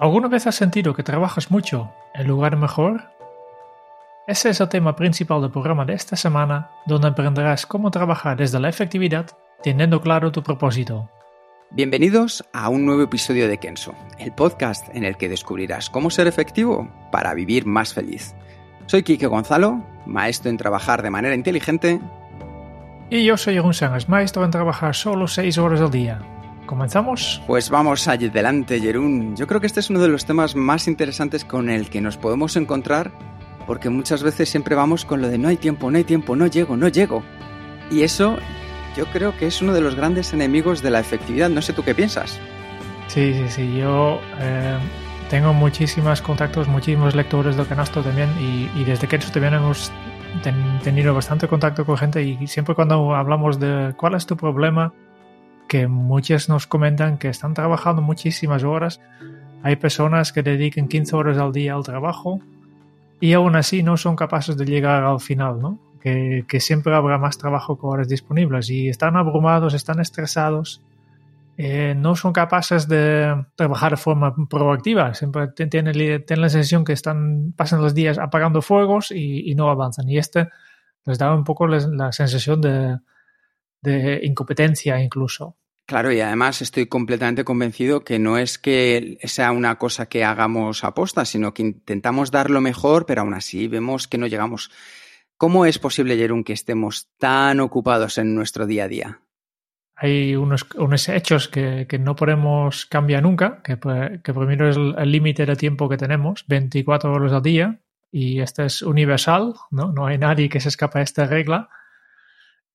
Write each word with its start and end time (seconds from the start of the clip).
¿Alguna 0.00 0.28
vez 0.28 0.46
has 0.46 0.54
sentido 0.54 0.94
que 0.94 1.02
trabajas 1.02 1.50
mucho 1.50 1.92
en 2.14 2.26
lugar 2.26 2.56
mejor? 2.56 3.10
Ese 4.26 4.48
es 4.48 4.58
el 4.58 4.70
tema 4.70 4.96
principal 4.96 5.42
del 5.42 5.50
programa 5.50 5.84
de 5.84 5.92
esta 5.92 6.16
semana, 6.16 6.70
donde 6.86 7.08
aprenderás 7.08 7.66
cómo 7.66 7.90
trabajar 7.90 8.38
desde 8.38 8.58
la 8.58 8.70
efectividad, 8.70 9.26
teniendo 9.62 10.00
claro 10.00 10.32
tu 10.32 10.42
propósito. 10.42 11.10
Bienvenidos 11.70 12.42
a 12.54 12.70
un 12.70 12.86
nuevo 12.86 13.02
episodio 13.02 13.46
de 13.46 13.58
Kenso, 13.58 13.94
el 14.18 14.32
podcast 14.32 14.88
en 14.94 15.04
el 15.04 15.18
que 15.18 15.28
descubrirás 15.28 15.90
cómo 15.90 16.08
ser 16.08 16.26
efectivo 16.26 16.88
para 17.12 17.34
vivir 17.34 17.66
más 17.66 17.92
feliz. 17.92 18.34
Soy 18.86 19.02
Quique 19.02 19.26
Gonzalo, 19.26 19.84
maestro 20.06 20.50
en 20.50 20.56
trabajar 20.56 21.02
de 21.02 21.10
manera 21.10 21.34
inteligente. 21.34 22.00
Y 23.10 23.26
yo 23.26 23.36
soy 23.36 23.52
Jeroen 23.52 23.74
Sánchez, 23.74 24.08
maestro 24.08 24.46
en 24.46 24.50
trabajar 24.50 24.94
solo 24.94 25.28
6 25.28 25.58
horas 25.58 25.82
al 25.82 25.90
día. 25.90 26.39
¿Comenzamos? 26.70 27.42
Pues 27.48 27.68
vamos 27.68 28.06
adelante, 28.06 28.78
Jerún. 28.78 29.34
Yo 29.34 29.48
creo 29.48 29.60
que 29.60 29.66
este 29.66 29.80
es 29.80 29.90
uno 29.90 29.98
de 29.98 30.06
los 30.06 30.24
temas 30.24 30.54
más 30.54 30.86
interesantes 30.86 31.44
con 31.44 31.68
el 31.68 31.90
que 31.90 32.00
nos 32.00 32.16
podemos 32.16 32.54
encontrar, 32.54 33.10
porque 33.66 33.90
muchas 33.90 34.22
veces 34.22 34.48
siempre 34.48 34.76
vamos 34.76 35.04
con 35.04 35.20
lo 35.20 35.26
de 35.26 35.36
no 35.36 35.48
hay 35.48 35.56
tiempo, 35.56 35.90
no 35.90 35.98
hay 35.98 36.04
tiempo, 36.04 36.36
no 36.36 36.46
llego, 36.46 36.76
no 36.76 36.86
llego. 36.86 37.24
Y 37.90 38.02
eso 38.02 38.36
yo 38.96 39.06
creo 39.06 39.36
que 39.36 39.48
es 39.48 39.60
uno 39.60 39.74
de 39.74 39.80
los 39.80 39.96
grandes 39.96 40.32
enemigos 40.32 40.80
de 40.80 40.90
la 40.90 41.00
efectividad. 41.00 41.48
No 41.48 41.60
sé 41.60 41.72
tú 41.72 41.82
qué 41.82 41.92
piensas. 41.92 42.38
Sí, 43.08 43.34
sí, 43.34 43.48
sí. 43.48 43.76
Yo 43.76 44.20
eh, 44.38 44.78
tengo 45.28 45.52
muchísimos 45.52 46.22
contactos, 46.22 46.68
muchísimos 46.68 47.16
lectores 47.16 47.56
del 47.56 47.66
canasto 47.66 48.00
también, 48.00 48.30
y, 48.38 48.84
desde 48.84 49.08
que 49.08 49.18
también 49.18 49.54
hemos 49.54 49.90
tenido 50.84 51.14
bastante 51.14 51.48
contacto 51.48 51.84
con 51.84 51.98
gente 51.98 52.22
y 52.22 52.46
siempre 52.46 52.76
cuando 52.76 53.16
hablamos 53.16 53.58
de 53.58 53.92
cuál 53.96 54.14
es 54.14 54.24
tu 54.24 54.36
problema, 54.36 54.92
que 55.70 55.86
muchos 55.86 56.48
nos 56.48 56.66
comentan 56.66 57.16
que 57.16 57.28
están 57.28 57.54
trabajando 57.54 58.02
muchísimas 58.02 58.64
horas. 58.64 59.00
Hay 59.62 59.76
personas 59.76 60.32
que 60.32 60.42
dedican 60.42 60.88
15 60.88 61.14
horas 61.14 61.38
al 61.38 61.52
día 61.52 61.74
al 61.74 61.84
trabajo 61.84 62.40
y 63.20 63.34
aún 63.34 63.54
así 63.54 63.84
no 63.84 63.96
son 63.96 64.16
capaces 64.16 64.56
de 64.56 64.64
llegar 64.64 65.04
al 65.04 65.20
final, 65.20 65.60
¿no? 65.60 65.78
Que, 66.00 66.44
siempre 66.58 66.92
habrá 66.92 67.18
más 67.18 67.38
trabajo 67.38 67.78
que 67.78 67.86
horas 67.86 68.08
disponibles 68.08 68.68
y 68.68 68.88
están 68.88 69.16
abrumados, 69.16 69.72
están 69.72 70.00
estresados, 70.00 70.82
eh, 71.56 71.94
no 71.96 72.16
son 72.16 72.32
capaces 72.32 72.88
de 72.88 73.46
trabajar 73.54 73.92
de 73.92 73.96
forma 73.96 74.34
proactiva, 74.48 75.14
siempre 75.14 75.46
tienen, 75.46 75.96
la 75.96 76.48
sensación 76.48 76.84
que 76.84 76.94
están, 76.94 77.52
pasan 77.56 77.80
los 77.80 77.94
días 77.94 78.18
apagando 78.18 78.60
fuegos 78.60 79.12
y, 79.12 79.54
no 79.54 79.70
avanzan. 79.70 80.08
Y 80.08 80.18
este 80.18 80.48
les 81.04 81.16
da 81.16 81.32
un 81.32 81.44
poco 81.44 81.68
la 81.68 82.10
sensación 82.10 82.60
de, 82.60 82.98
de 83.82 84.20
incompetencia 84.22 85.00
incluso. 85.02 85.56
Claro, 85.86 86.12
y 86.12 86.20
además 86.20 86.62
estoy 86.62 86.86
completamente 86.86 87.42
convencido 87.42 88.04
que 88.04 88.20
no 88.20 88.38
es 88.38 88.58
que 88.58 89.18
sea 89.24 89.50
una 89.50 89.76
cosa 89.76 90.06
que 90.06 90.22
hagamos 90.22 90.84
aposta, 90.84 91.24
sino 91.24 91.52
que 91.52 91.62
intentamos 91.62 92.30
dar 92.30 92.48
lo 92.48 92.60
mejor, 92.60 93.06
pero 93.06 93.22
aún 93.22 93.34
así 93.34 93.66
vemos 93.66 94.06
que 94.06 94.16
no 94.16 94.28
llegamos. 94.28 94.70
¿Cómo 95.36 95.66
es 95.66 95.80
posible, 95.80 96.16
Jerón, 96.16 96.44
que 96.44 96.52
estemos 96.52 97.08
tan 97.18 97.58
ocupados 97.58 98.18
en 98.18 98.36
nuestro 98.36 98.66
día 98.66 98.84
a 98.84 98.88
día? 98.88 99.20
Hay 99.96 100.36
unos, 100.36 100.64
unos 100.76 101.08
hechos 101.08 101.48
que, 101.48 101.86
no 101.98 102.14
podemos 102.14 102.86
cambiar 102.86 103.24
nunca, 103.24 103.60
que, 103.62 103.76
que 104.22 104.32
primero 104.32 104.68
es 104.68 104.76
el 104.76 105.10
límite 105.10 105.44
de 105.44 105.56
tiempo 105.56 105.88
que 105.88 105.96
tenemos, 105.96 106.44
24 106.46 107.12
horas 107.12 107.32
al 107.32 107.42
día, 107.42 107.80
y 108.12 108.40
este 108.40 108.64
es 108.66 108.82
universal, 108.82 109.54
¿no? 109.70 109.92
No 109.92 110.06
hay 110.06 110.18
nadie 110.18 110.48
que 110.48 110.60
se 110.60 110.68
escapa 110.68 111.00
de 111.00 111.04
esta 111.04 111.26
regla. 111.26 111.68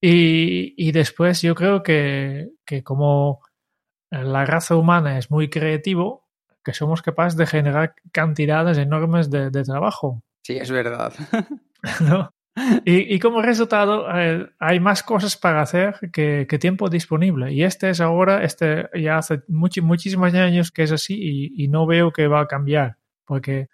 Y, 0.01 0.91
después 0.91 1.41
yo 1.41 1.55
creo 1.55 1.81
que, 1.83 2.51
como 2.83 3.41
la 4.11 4.45
raza 4.45 4.75
humana 4.75 5.17
es 5.17 5.31
muy 5.31 5.49
creativo, 5.49 6.27
que 6.63 6.73
somos 6.73 7.01
capaces 7.01 7.37
de 7.37 7.45
generar 7.45 7.95
cantidades 8.11 8.77
enormes 8.77 9.29
de, 9.29 9.63
trabajo. 9.63 10.23
Sí, 10.43 10.57
es 10.57 10.71
verdad. 10.71 11.13
y, 12.85 13.19
como 13.19 13.41
resultado 13.41 14.07
eh, 14.15 14.47
hay 14.59 14.79
más 14.79 15.03
cosas 15.03 15.37
para 15.37 15.61
hacer 15.61 16.11
que, 16.11 16.45
tiempo 16.59 16.89
disponible. 16.89 17.51
Y 17.53 17.63
este 17.63 17.89
es 17.89 18.01
ahora, 18.01 18.43
este 18.43 18.89
ya 18.93 19.17
hace 19.17 19.41
muchísimos 19.47 20.33
años 20.33 20.71
que 20.71 20.83
es 20.83 20.91
así 20.91 21.15
y, 21.17 21.63
y 21.63 21.67
no 21.67 21.85
veo 21.85 22.11
que 22.11 22.27
va 22.27 22.41
a 22.41 22.47
cambiar. 22.47 22.97
Porque 23.25 23.69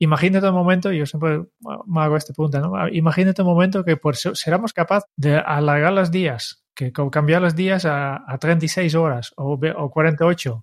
imagínate 0.00 0.48
un 0.48 0.54
momento, 0.54 0.90
yo 0.90 1.06
siempre 1.06 1.44
me 1.86 2.00
hago 2.00 2.16
esta 2.16 2.32
pregunta, 2.32 2.58
¿no? 2.58 2.88
Imagínate 2.88 3.42
un 3.42 3.48
momento 3.48 3.84
que 3.84 3.96
por 3.96 4.16
seramos 4.16 4.72
capaces 4.72 5.08
de 5.16 5.36
alargar 5.36 5.92
los 5.92 6.10
días, 6.10 6.64
que 6.74 6.92
cambiar 6.92 7.42
los 7.42 7.54
días 7.54 7.84
a, 7.84 8.24
a 8.26 8.38
36 8.38 8.94
horas 8.96 9.32
o, 9.36 9.60
o 9.76 9.90
48 9.90 10.60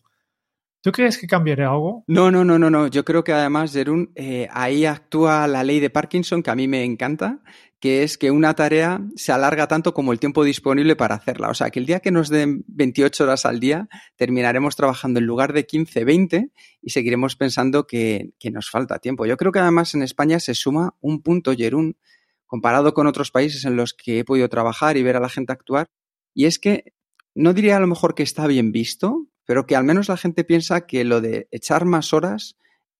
¿Tú 0.88 0.94
crees 0.94 1.18
que 1.18 1.28
cambiaría 1.28 1.68
algo? 1.68 2.06
No, 2.08 2.32
no, 2.32 2.46
no, 2.46 2.58
no, 2.58 2.70
no. 2.70 2.88
Yo 2.88 3.04
creo 3.04 3.22
que 3.22 3.34
además, 3.34 3.74
Jerún, 3.74 4.14
eh, 4.16 4.48
ahí 4.54 4.86
actúa 4.86 5.46
la 5.46 5.66
ley 5.66 5.82
de 5.82 5.90
Parkinson, 5.90 6.42
que 6.42 6.50
a 6.50 6.56
mí 6.56 6.70
me 6.70 6.86
encanta, 6.86 7.42
que 7.82 8.04
es 8.04 8.18
que 8.18 8.32
una 8.32 8.54
tarea 8.54 9.02
se 9.18 9.34
alarga 9.34 9.68
tanto 9.68 9.94
como 9.94 10.14
el 10.14 10.20
tiempo 10.22 10.46
disponible 10.46 10.96
para 10.96 11.16
hacerla. 11.16 11.50
O 11.50 11.54
sea, 11.54 11.72
que 11.72 11.80
el 11.80 11.88
día 11.88 12.00
que 12.00 12.12
nos 12.12 12.30
den 12.30 12.64
28 12.70 13.26
horas 13.26 13.46
al 13.46 13.60
día, 13.60 13.90
terminaremos 14.16 14.78
trabajando 14.78 15.20
en 15.20 15.26
lugar 15.26 15.52
de 15.52 15.66
15, 15.66 16.06
20 16.06 16.52
y 16.82 16.90
seguiremos 16.90 17.36
pensando 17.36 17.86
que, 17.86 18.30
que 18.40 18.50
nos 18.50 18.70
falta 18.70 19.00
tiempo. 19.00 19.26
Yo 19.26 19.36
creo 19.36 19.52
que 19.52 19.60
además 19.60 19.94
en 19.94 20.04
España 20.04 20.40
se 20.40 20.54
suma 20.54 20.96
un 21.02 21.22
punto, 21.22 21.54
Jerún, 21.54 21.98
comparado 22.46 22.94
con 22.94 23.08
otros 23.08 23.30
países 23.30 23.66
en 23.66 23.76
los 23.76 23.94
que 23.94 24.20
he 24.20 24.24
podido 24.24 24.48
trabajar 24.48 24.96
y 24.96 25.04
ver 25.04 25.18
a 25.18 25.20
la 25.20 25.28
gente 25.28 25.52
actuar, 25.52 25.88
y 26.34 26.46
es 26.46 26.60
que 26.60 26.94
no 27.36 27.54
diría 27.54 27.76
a 27.76 27.82
lo 27.82 27.88
mejor 27.88 28.16
que 28.16 28.24
está 28.24 28.48
bien 28.48 28.72
visto, 28.72 29.28
pero 29.48 29.66
que 29.66 29.76
al 29.76 29.86
menos 29.86 30.10
la 30.10 30.18
gente 30.18 30.44
piensa 30.44 30.86
que 30.86 31.06
lo 31.06 31.22
de 31.22 31.48
echar 31.52 31.86
más 31.86 32.14
horas 32.14 32.58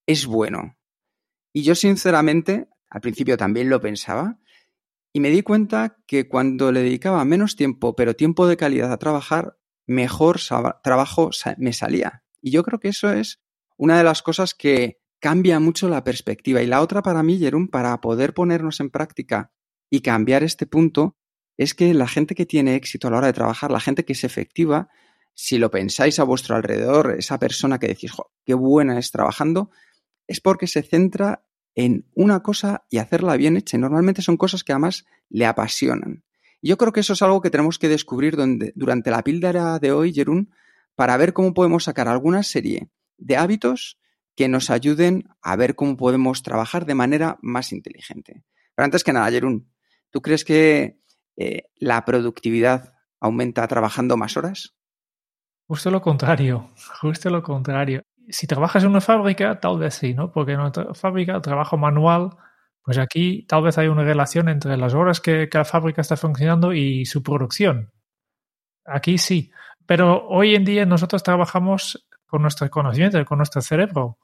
es 0.08 0.26
bueno. 0.26 0.78
Y 1.54 1.64
yo 1.64 1.76
sinceramente, 1.76 2.70
al 2.90 3.02
principio 3.02 3.38
también 3.38 3.70
lo 3.70 3.82
pensaba, 3.82 4.40
y 5.12 5.20
me 5.20 5.30
di 5.30 5.42
cuenta 5.42 5.98
que 6.08 6.30
cuando 6.30 6.72
le 6.72 6.84
dedicaba 6.84 7.26
menos 7.26 7.58
tiempo, 7.58 7.96
pero 7.96 8.16
tiempo 8.16 8.48
de 8.48 8.56
calidad 8.56 8.94
a 8.94 8.98
trabajar, 8.98 9.58
mejor 9.86 10.40
trabajo 10.84 11.32
me 11.58 11.74
salía. 11.74 12.24
Y 12.42 12.52
yo 12.52 12.64
creo 12.64 12.80
que 12.80 12.90
eso 12.90 13.12
es 13.12 13.42
una 13.76 13.98
de 13.98 14.06
las 14.06 14.22
cosas 14.22 14.54
que 14.54 15.00
cambia 15.20 15.60
mucho 15.60 15.90
la 15.90 16.04
perspectiva. 16.04 16.62
Y 16.62 16.68
la 16.68 16.82
otra 16.82 17.02
para 17.02 17.24
mí, 17.24 17.38
Jerón, 17.38 17.68
para 17.68 18.00
poder 18.00 18.34
ponernos 18.34 18.80
en 18.80 18.90
práctica 18.90 19.52
y 19.90 20.00
cambiar 20.00 20.44
este 20.44 20.66
punto, 20.66 21.18
es 21.58 21.74
que 21.74 21.94
la 21.94 22.08
gente 22.08 22.36
que 22.36 22.46
tiene 22.46 22.76
éxito 22.76 23.08
a 23.08 23.12
la 23.12 23.18
hora 23.18 23.28
de 23.28 23.34
trabajar, 23.34 23.72
la 23.72 23.80
gente 23.82 24.06
que 24.06 24.14
es 24.14 24.24
efectiva, 24.24 24.90
si 25.40 25.60
lo 25.60 25.70
pensáis 25.70 26.18
a 26.18 26.24
vuestro 26.24 26.56
alrededor, 26.56 27.14
esa 27.16 27.38
persona 27.38 27.78
que 27.78 27.88
decís, 27.88 28.12
qué 28.44 28.56
buena 28.56 28.98
es 28.98 29.12
trabajando, 29.12 29.70
es 30.26 30.42
porque 30.42 30.66
se 30.66 30.82
centra 30.82 31.44
en 31.76 32.10
una 32.16 32.42
cosa 32.42 32.86
y 32.90 32.98
hacerla 32.98 33.38
bien 33.38 33.56
hecha. 33.56 33.78
Normalmente 33.78 34.24
son 34.24 34.36
cosas 34.36 34.64
que 34.64 34.72
además 34.72 35.06
le 35.30 35.46
apasionan. 35.46 36.24
Y 36.60 36.70
yo 36.70 36.78
creo 36.80 36.92
que 36.92 37.02
eso 37.02 37.14
es 37.14 37.22
algo 37.22 37.40
que 37.40 37.52
tenemos 37.52 37.78
que 37.78 37.88
descubrir 37.88 38.36
durante 38.74 39.12
la 39.12 39.24
píldora 39.24 39.78
de 39.78 39.92
hoy, 39.92 40.12
Jerún, 40.12 40.52
para 40.96 41.16
ver 41.18 41.34
cómo 41.34 41.54
podemos 41.54 41.84
sacar 41.84 42.08
alguna 42.08 42.42
serie 42.42 42.90
de 43.20 43.38
hábitos 43.38 44.00
que 44.36 44.48
nos 44.48 44.72
ayuden 44.72 45.30
a 45.44 45.56
ver 45.56 45.76
cómo 45.76 45.98
podemos 45.98 46.42
trabajar 46.42 46.88
de 46.88 46.96
manera 46.96 47.38
más 47.44 47.74
inteligente. 47.74 48.44
Pero 48.74 48.86
antes 48.86 49.04
que 49.04 49.14
nada, 49.14 49.30
Jerún, 49.30 49.72
¿tú 50.10 50.24
crees 50.24 50.44
que 50.44 51.00
eh, 51.36 51.70
la 51.76 52.06
productividad 52.06 52.96
aumenta 53.20 53.68
trabajando 53.68 54.18
más 54.18 54.36
horas? 54.36 54.74
Justo 55.68 55.92
lo 55.92 56.02
contrario, 56.02 56.70
justo 57.02 57.30
lo 57.30 57.44
contrario. 57.44 58.04
Si 58.30 58.48
trabajas 58.48 58.84
en 58.84 58.90
una 58.90 59.02
fábrica, 59.02 59.60
tal 59.60 59.78
vez 59.78 59.96
sí, 59.96 60.14
¿no? 60.14 60.32
Porque 60.32 60.54
en 60.54 60.62
una 60.62 60.72
fábrica, 60.94 61.42
trabajo 61.42 61.78
manual, 61.78 62.30
pues 62.84 62.98
aquí 62.98 63.46
tal 63.50 63.64
vez 63.64 63.78
hay 63.78 63.90
una 63.90 64.04
relación 64.04 64.48
entre 64.48 64.78
las 64.78 64.94
horas 64.94 65.20
que, 65.20 65.50
la 65.52 65.66
fábrica 65.66 66.00
está 66.00 66.16
funcionando 66.16 66.72
y 66.72 67.06
su 67.06 67.22
producción. 67.22 67.92
Aquí 68.86 69.18
sí. 69.18 69.52
Pero 69.86 70.26
hoy 70.30 70.56
en 70.56 70.64
día 70.64 70.86
nosotros 70.86 71.22
trabajamos 71.22 72.08
con 72.28 72.42
nuestro 72.42 72.70
conocimiento, 72.70 73.24
con 73.26 73.40
nuestro 73.40 73.62
cerebro. 73.62 74.20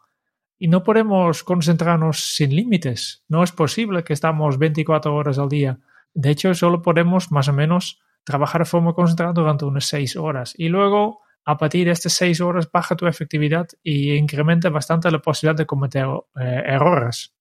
Y 0.58 0.70
no 0.70 0.82
podemos 0.82 1.44
concentrarnos 1.44 2.36
sin 2.36 2.56
límites. 2.56 3.26
No 3.28 3.44
es 3.44 3.52
posible 3.52 4.06
que 4.06 4.14
estamos 4.14 4.58
24 4.58 5.14
horas 5.14 5.40
al 5.40 5.50
día 5.50 5.80
De 6.14 6.30
hecho, 6.30 6.54
solo 6.54 6.82
podemos 6.82 7.34
más 7.34 7.50
o 7.50 7.54
menos 7.54 8.02
trabajar 8.24 8.62
de 8.62 8.66
forma 8.66 8.94
concentrada 8.94 9.34
durante 9.34 9.66
unas 9.66 9.86
seis 9.86 10.16
horas. 10.16 10.54
Y 10.58 10.70
luego, 10.70 11.23
a 11.46 11.58
partir 11.58 11.86
de 11.86 11.92
estas 11.92 12.14
seis 12.14 12.40
horas, 12.40 12.70
baja 12.72 12.96
tu 12.96 13.06
efectividad 13.06 13.68
y 13.82 14.14
incrementa 14.14 14.70
bastante 14.70 15.12
la 15.12 15.20
posibilidad 15.20 15.58
de 15.58 15.66
cometer 15.66 16.08
eh, 16.40 16.64
errores. 16.66 17.36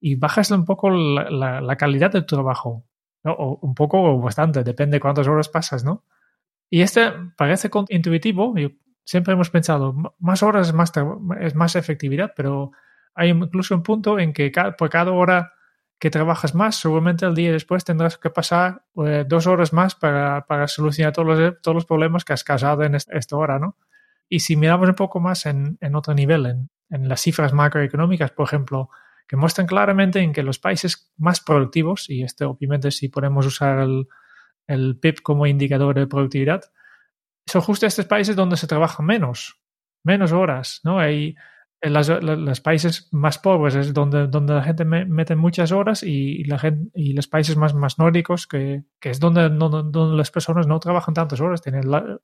Y 0.00 0.16
bajas 0.16 0.50
un 0.50 0.64
poco 0.64 0.90
la, 0.90 1.76
calidad 1.76 2.10
de 2.12 2.22
tu 2.22 2.36
trabajo. 2.36 2.84
Un 3.22 3.74
poco 3.74 4.02
o 4.02 4.20
bastante, 4.20 4.62
depende 4.62 4.96
de 4.96 5.00
cuántas 5.00 5.26
horas 5.26 5.48
pasas, 5.48 5.84
¿no? 5.84 6.04
Y 6.70 6.82
este 6.82 7.12
parece 7.36 7.70
intuitivo. 7.88 8.54
Siempre 9.04 9.34
hemos 9.34 9.50
pensado, 9.50 9.94
más 10.18 10.42
horas 10.42 10.72
más, 10.72 10.92
es 11.40 11.54
más 11.54 11.74
efectividad, 11.74 12.32
pero 12.36 12.72
hay 13.14 13.30
incluso 13.30 13.74
un 13.74 13.82
punto 13.82 14.18
en 14.18 14.32
que 14.32 14.52
por 14.76 14.90
cada 14.90 15.12
hora 15.12 15.52
que 15.98 16.10
trabajas 16.10 16.54
más, 16.54 16.76
seguramente 16.76 17.24
el 17.24 17.34
día 17.34 17.52
después 17.52 17.84
tendrás 17.84 18.18
que 18.18 18.30
pasar 18.30 18.84
eh, 19.04 19.24
dos 19.26 19.46
horas 19.46 19.72
más 19.72 19.94
para, 19.94 20.46
para, 20.46 20.68
solucionar 20.68 21.12
todos 21.12 21.38
los, 21.38 21.60
todos 21.62 21.74
los 21.74 21.86
problemas 21.86 22.24
que 22.24 22.34
has 22.34 22.44
causado 22.44 22.82
en 22.82 22.94
esta 22.94 23.36
hora, 23.36 23.58
¿no? 23.58 23.76
Y 24.28 24.40
si 24.40 24.56
miramos 24.56 24.88
un 24.88 24.94
poco 24.94 25.20
más 25.20 25.46
en, 25.46 25.78
en 25.80 25.94
otro 25.94 26.12
nivel, 26.12 26.46
en, 26.46 26.70
en, 26.90 27.08
las 27.08 27.20
cifras 27.20 27.52
macroeconómicas, 27.52 28.32
por 28.32 28.46
ejemplo, 28.46 28.90
que 29.26 29.36
muestran 29.36 29.66
claramente 29.66 30.20
en 30.20 30.32
que 30.32 30.42
los 30.42 30.58
países 30.58 31.12
más 31.16 31.40
productivos, 31.40 32.10
y 32.10 32.22
esto 32.22 32.50
obviamente 32.50 32.90
si 32.90 33.08
podemos 33.08 33.46
usar 33.46 33.78
el, 33.78 34.06
el 34.66 34.98
PIB 34.98 35.22
como 35.22 35.46
indicador 35.46 35.94
de 35.94 36.06
productividad, 36.06 36.62
son 37.46 37.62
justo 37.62 37.86
estos 37.86 38.06
países 38.06 38.36
donde 38.36 38.56
se 38.56 38.66
trabaja 38.66 39.02
menos, 39.02 39.60
menos 40.02 40.32
horas, 40.32 40.80
¿no? 40.84 40.98
Hay 40.98 41.36
en 41.86 42.44
los 42.44 42.60
países 42.60 43.08
más 43.12 43.38
pobres 43.38 43.74
es 43.76 43.94
donde, 43.94 44.26
donde 44.26 44.54
la 44.54 44.62
gente 44.62 44.84
mete 44.84 45.36
muchas 45.36 45.70
horas 45.70 46.02
y, 46.02 46.42
la 46.44 46.58
gente, 46.58 46.90
y 46.94 47.12
los 47.12 47.28
países 47.28 47.56
más, 47.56 47.74
más 47.74 47.98
nórdicos, 47.98 48.46
que, 48.46 48.82
que 49.00 49.10
es 49.10 49.20
donde, 49.20 49.48
donde, 49.48 50.16
las 50.16 50.30
personas 50.30 50.66
no 50.66 50.80
trabajan 50.80 51.14
tantas 51.14 51.40
horas, 51.40 51.62
tienen 51.62 51.82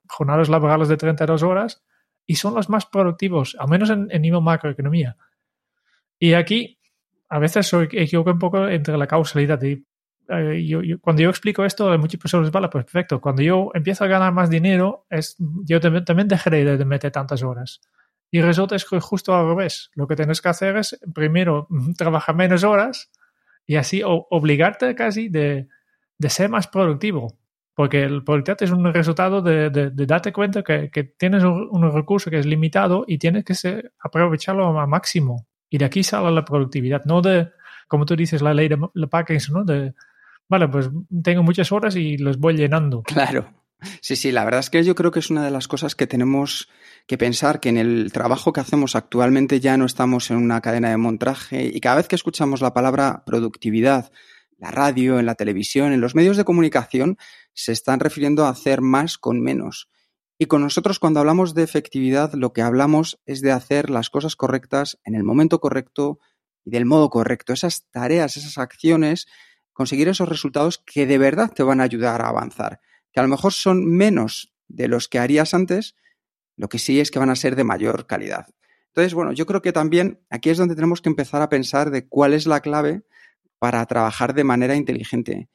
jornadas 0.08 0.48
laborales 0.48 0.88
de 0.88 0.96
32 0.96 1.42
horas 1.42 1.84
y 2.26 2.36
son 2.36 2.54
los 2.54 2.68
más 2.68 2.86
productivos, 2.86 3.56
al 3.58 3.68
menos 3.68 3.90
en, 3.90 4.08
en 4.10 4.22
nivel 4.22 4.42
macroeconomía. 4.42 5.16
Y 6.18 6.34
aquí 6.34 6.80
a 7.28 7.38
veces 7.38 7.66
soy, 7.66 7.88
equivoco 7.92 8.30
un 8.30 8.38
poco 8.38 8.68
entre 8.68 8.98
la 8.98 9.06
causalidad. 9.06 9.62
Y, 9.62 9.86
eh, 10.28 10.98
cuando 11.00 11.22
yo 11.22 11.30
explico 11.30 11.64
esto, 11.64 11.96
muchas 11.98 12.20
personas 12.20 12.50
vale, 12.50 12.68
pues 12.68 12.84
perfecto. 12.84 13.20
Cuando 13.20 13.42
yo 13.42 13.70
empiezo 13.74 14.04
a 14.04 14.08
ganar 14.08 14.32
más 14.32 14.50
dinero, 14.50 15.06
es, 15.08 15.36
yo 15.38 15.80
también, 15.80 16.04
también 16.04 16.28
dejaré 16.28 16.76
de 16.76 16.84
meter 16.84 17.12
tantas 17.12 17.42
horas. 17.42 17.80
Y 18.34 18.40
resulta 18.40 18.76
es 18.76 18.84
justo 18.84 19.34
al 19.36 19.46
revés. 19.46 19.90
Lo 19.94 20.08
que 20.08 20.16
tienes 20.16 20.40
que 20.40 20.48
hacer 20.48 20.78
es 20.78 20.98
primero 21.14 21.68
trabajar 21.98 22.34
menos 22.34 22.64
horas 22.64 23.10
y 23.66 23.76
así 23.76 24.02
obligarte 24.04 24.94
casi 24.94 25.28
de, 25.28 25.68
de, 26.16 26.30
ser 26.30 26.48
más 26.48 26.66
productivo. 26.66 27.36
Porque 27.74 28.02
el 28.02 28.24
productividad 28.24 28.62
es 28.62 28.70
un 28.70 28.90
resultado 28.90 29.42
de, 29.42 29.68
de, 29.68 30.06
darte 30.06 30.32
cuenta 30.32 30.62
que, 30.62 30.90
que 30.90 31.04
tienes 31.04 31.44
un, 31.44 31.92
recurso 31.92 32.30
que 32.30 32.38
es 32.38 32.46
limitado 32.46 33.04
y 33.06 33.18
tienes 33.18 33.44
que 33.44 33.90
aprovecharlo 34.00 34.80
al 34.80 34.88
máximo. 34.88 35.46
Y 35.68 35.76
de 35.76 35.84
aquí 35.84 36.02
sale 36.02 36.30
la 36.30 36.44
productividad, 36.46 37.04
no 37.04 37.20
de, 37.20 37.50
como 37.86 38.06
tú 38.06 38.16
dices, 38.16 38.40
la 38.40 38.54
ley 38.54 38.68
de 38.68 39.08
Parkinson, 39.08 39.56
¿no? 39.56 39.64
De, 39.64 39.92
vale, 40.48 40.68
pues 40.68 40.88
tengo 41.22 41.42
muchas 41.42 41.70
horas 41.70 41.96
y 41.96 42.16
los 42.16 42.38
voy 42.38 42.56
llenando. 42.56 43.02
Claro. 43.02 43.61
Sí, 44.00 44.16
sí, 44.16 44.32
la 44.32 44.44
verdad 44.44 44.60
es 44.60 44.70
que 44.70 44.84
yo 44.84 44.94
creo 44.94 45.10
que 45.10 45.18
es 45.18 45.30
una 45.30 45.44
de 45.44 45.50
las 45.50 45.68
cosas 45.68 45.94
que 45.94 46.06
tenemos 46.06 46.68
que 47.06 47.18
pensar 47.18 47.60
que 47.60 47.68
en 47.68 47.78
el 47.78 48.12
trabajo 48.12 48.52
que 48.52 48.60
hacemos 48.60 48.94
actualmente 48.94 49.60
ya 49.60 49.76
no 49.76 49.86
estamos 49.86 50.30
en 50.30 50.36
una 50.36 50.60
cadena 50.60 50.90
de 50.90 50.96
montaje 50.96 51.64
y 51.64 51.80
cada 51.80 51.96
vez 51.96 52.08
que 52.08 52.14
escuchamos 52.14 52.60
la 52.60 52.74
palabra 52.74 53.24
productividad, 53.26 54.12
la 54.58 54.70
radio, 54.70 55.18
en 55.18 55.26
la 55.26 55.34
televisión, 55.34 55.92
en 55.92 56.00
los 56.00 56.14
medios 56.14 56.36
de 56.36 56.44
comunicación, 56.44 57.18
se 57.52 57.72
están 57.72 58.00
refiriendo 58.00 58.44
a 58.44 58.50
hacer 58.50 58.80
más 58.80 59.18
con 59.18 59.40
menos. 59.40 59.88
Y 60.38 60.46
con 60.46 60.62
nosotros 60.62 60.98
cuando 60.98 61.20
hablamos 61.20 61.54
de 61.54 61.62
efectividad, 61.62 62.32
lo 62.34 62.52
que 62.52 62.62
hablamos 62.62 63.20
es 63.26 63.40
de 63.42 63.52
hacer 63.52 63.90
las 63.90 64.10
cosas 64.10 64.36
correctas 64.36 64.98
en 65.04 65.14
el 65.14 65.24
momento 65.24 65.60
correcto 65.60 66.20
y 66.64 66.70
del 66.70 66.84
modo 66.84 67.10
correcto. 67.10 67.52
Esas 67.52 67.88
tareas, 67.90 68.36
esas 68.36 68.58
acciones, 68.58 69.26
conseguir 69.72 70.08
esos 70.08 70.28
resultados 70.28 70.78
que 70.78 71.06
de 71.06 71.18
verdad 71.18 71.52
te 71.52 71.62
van 71.62 71.80
a 71.80 71.84
ayudar 71.84 72.22
a 72.22 72.28
avanzar 72.28 72.80
que 73.12 73.20
a 73.20 73.22
lo 73.22 73.28
mejor 73.28 73.52
son 73.52 73.84
menos 73.86 74.52
de 74.68 74.88
los 74.88 75.08
que 75.08 75.18
harías 75.18 75.54
antes, 75.54 75.94
lo 76.56 76.68
que 76.68 76.78
sí 76.78 77.00
es 77.00 77.10
que 77.10 77.18
van 77.18 77.30
a 77.30 77.36
ser 77.36 77.56
de 77.56 77.64
mayor 77.64 78.06
calidad. 78.06 78.46
Entonces, 78.88 79.14
bueno, 79.14 79.32
yo 79.32 79.46
creo 79.46 79.62
que 79.62 79.72
también 79.72 80.20
aquí 80.28 80.50
es 80.50 80.58
donde 80.58 80.74
tenemos 80.74 81.00
que 81.00 81.08
empezar 81.08 81.40
a 81.42 81.48
pensar 81.48 81.90
de 81.90 82.06
cuál 82.08 82.34
es 82.34 82.46
la 82.46 82.60
clave 82.60 83.02
para 83.58 83.84
trabajar 83.86 84.34
de 84.34 84.44
manera 84.44 84.76
inteligente. 84.76 85.48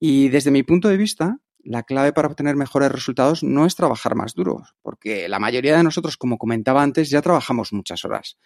Y 0.00 0.30
desde 0.30 0.50
mi 0.50 0.62
punto 0.62 0.88
de 0.88 0.96
vista, 0.96 1.38
la 1.58 1.84
clave 1.84 2.12
para 2.12 2.28
obtener 2.28 2.56
mejores 2.56 2.90
resultados 2.90 3.42
no 3.42 3.66
es 3.66 3.76
trabajar 3.76 4.16
más 4.16 4.34
duro, 4.34 4.62
porque 4.82 5.28
la 5.28 5.38
mayoría 5.38 5.76
de 5.76 5.84
nosotros, 5.84 6.16
como 6.16 6.38
comentaba 6.38 6.82
antes, 6.82 7.08
ya 7.08 7.22
trabajamos 7.22 7.72
muchas 7.72 8.04
horas. 8.04 8.38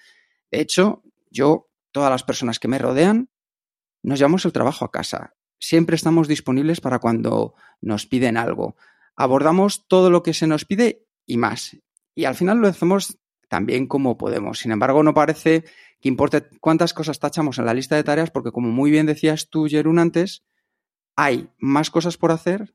De 0.50 0.60
hecho, 0.60 1.02
yo, 1.30 1.70
todas 1.92 2.10
las 2.10 2.24
personas 2.24 2.58
que 2.58 2.68
me 2.68 2.78
rodean, 2.78 3.30
nos 4.02 4.18
llevamos 4.18 4.44
el 4.44 4.52
trabajo 4.52 4.84
a 4.84 4.90
casa 4.90 5.35
siempre 5.58 5.96
estamos 5.96 6.28
disponibles 6.28 6.80
para 6.80 6.98
cuando 6.98 7.54
nos 7.80 8.06
piden 8.06 8.36
algo. 8.36 8.76
Abordamos 9.16 9.86
todo 9.88 10.10
lo 10.10 10.22
que 10.22 10.34
se 10.34 10.46
nos 10.46 10.64
pide 10.64 11.06
y 11.26 11.36
más. 11.36 11.76
Y 12.14 12.24
al 12.24 12.34
final 12.34 12.58
lo 12.58 12.68
hacemos 12.68 13.18
tan 13.48 13.66
bien 13.66 13.86
como 13.86 14.18
podemos. 14.18 14.58
Sin 14.58 14.72
embargo, 14.72 15.02
no 15.02 15.14
parece 15.14 15.64
que 16.00 16.08
importe 16.08 16.48
cuántas 16.60 16.92
cosas 16.92 17.18
tachamos 17.18 17.58
en 17.58 17.66
la 17.66 17.74
lista 17.74 17.96
de 17.96 18.04
tareas, 18.04 18.30
porque 18.30 18.52
como 18.52 18.68
muy 18.68 18.90
bien 18.90 19.06
decías 19.06 19.48
tú, 19.48 19.66
Jerún, 19.66 19.98
antes, 19.98 20.44
hay 21.16 21.48
más 21.58 21.90
cosas 21.90 22.16
por 22.16 22.32
hacer 22.32 22.74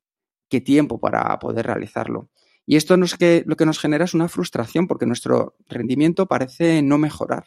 que 0.49 0.61
tiempo 0.61 0.99
para 0.99 1.37
poder 1.39 1.65
realizarlo. 1.65 2.29
Y 2.65 2.75
esto 2.75 2.95
es 2.95 3.15
que, 3.15 3.43
lo 3.45 3.55
que 3.55 3.65
nos 3.65 3.79
genera 3.79 4.05
es 4.05 4.13
una 4.13 4.29
frustración, 4.29 4.87
porque 4.87 5.05
nuestro 5.05 5.55
rendimiento 5.67 6.27
parece 6.27 6.81
no 6.81 6.97
mejorar. 6.97 7.45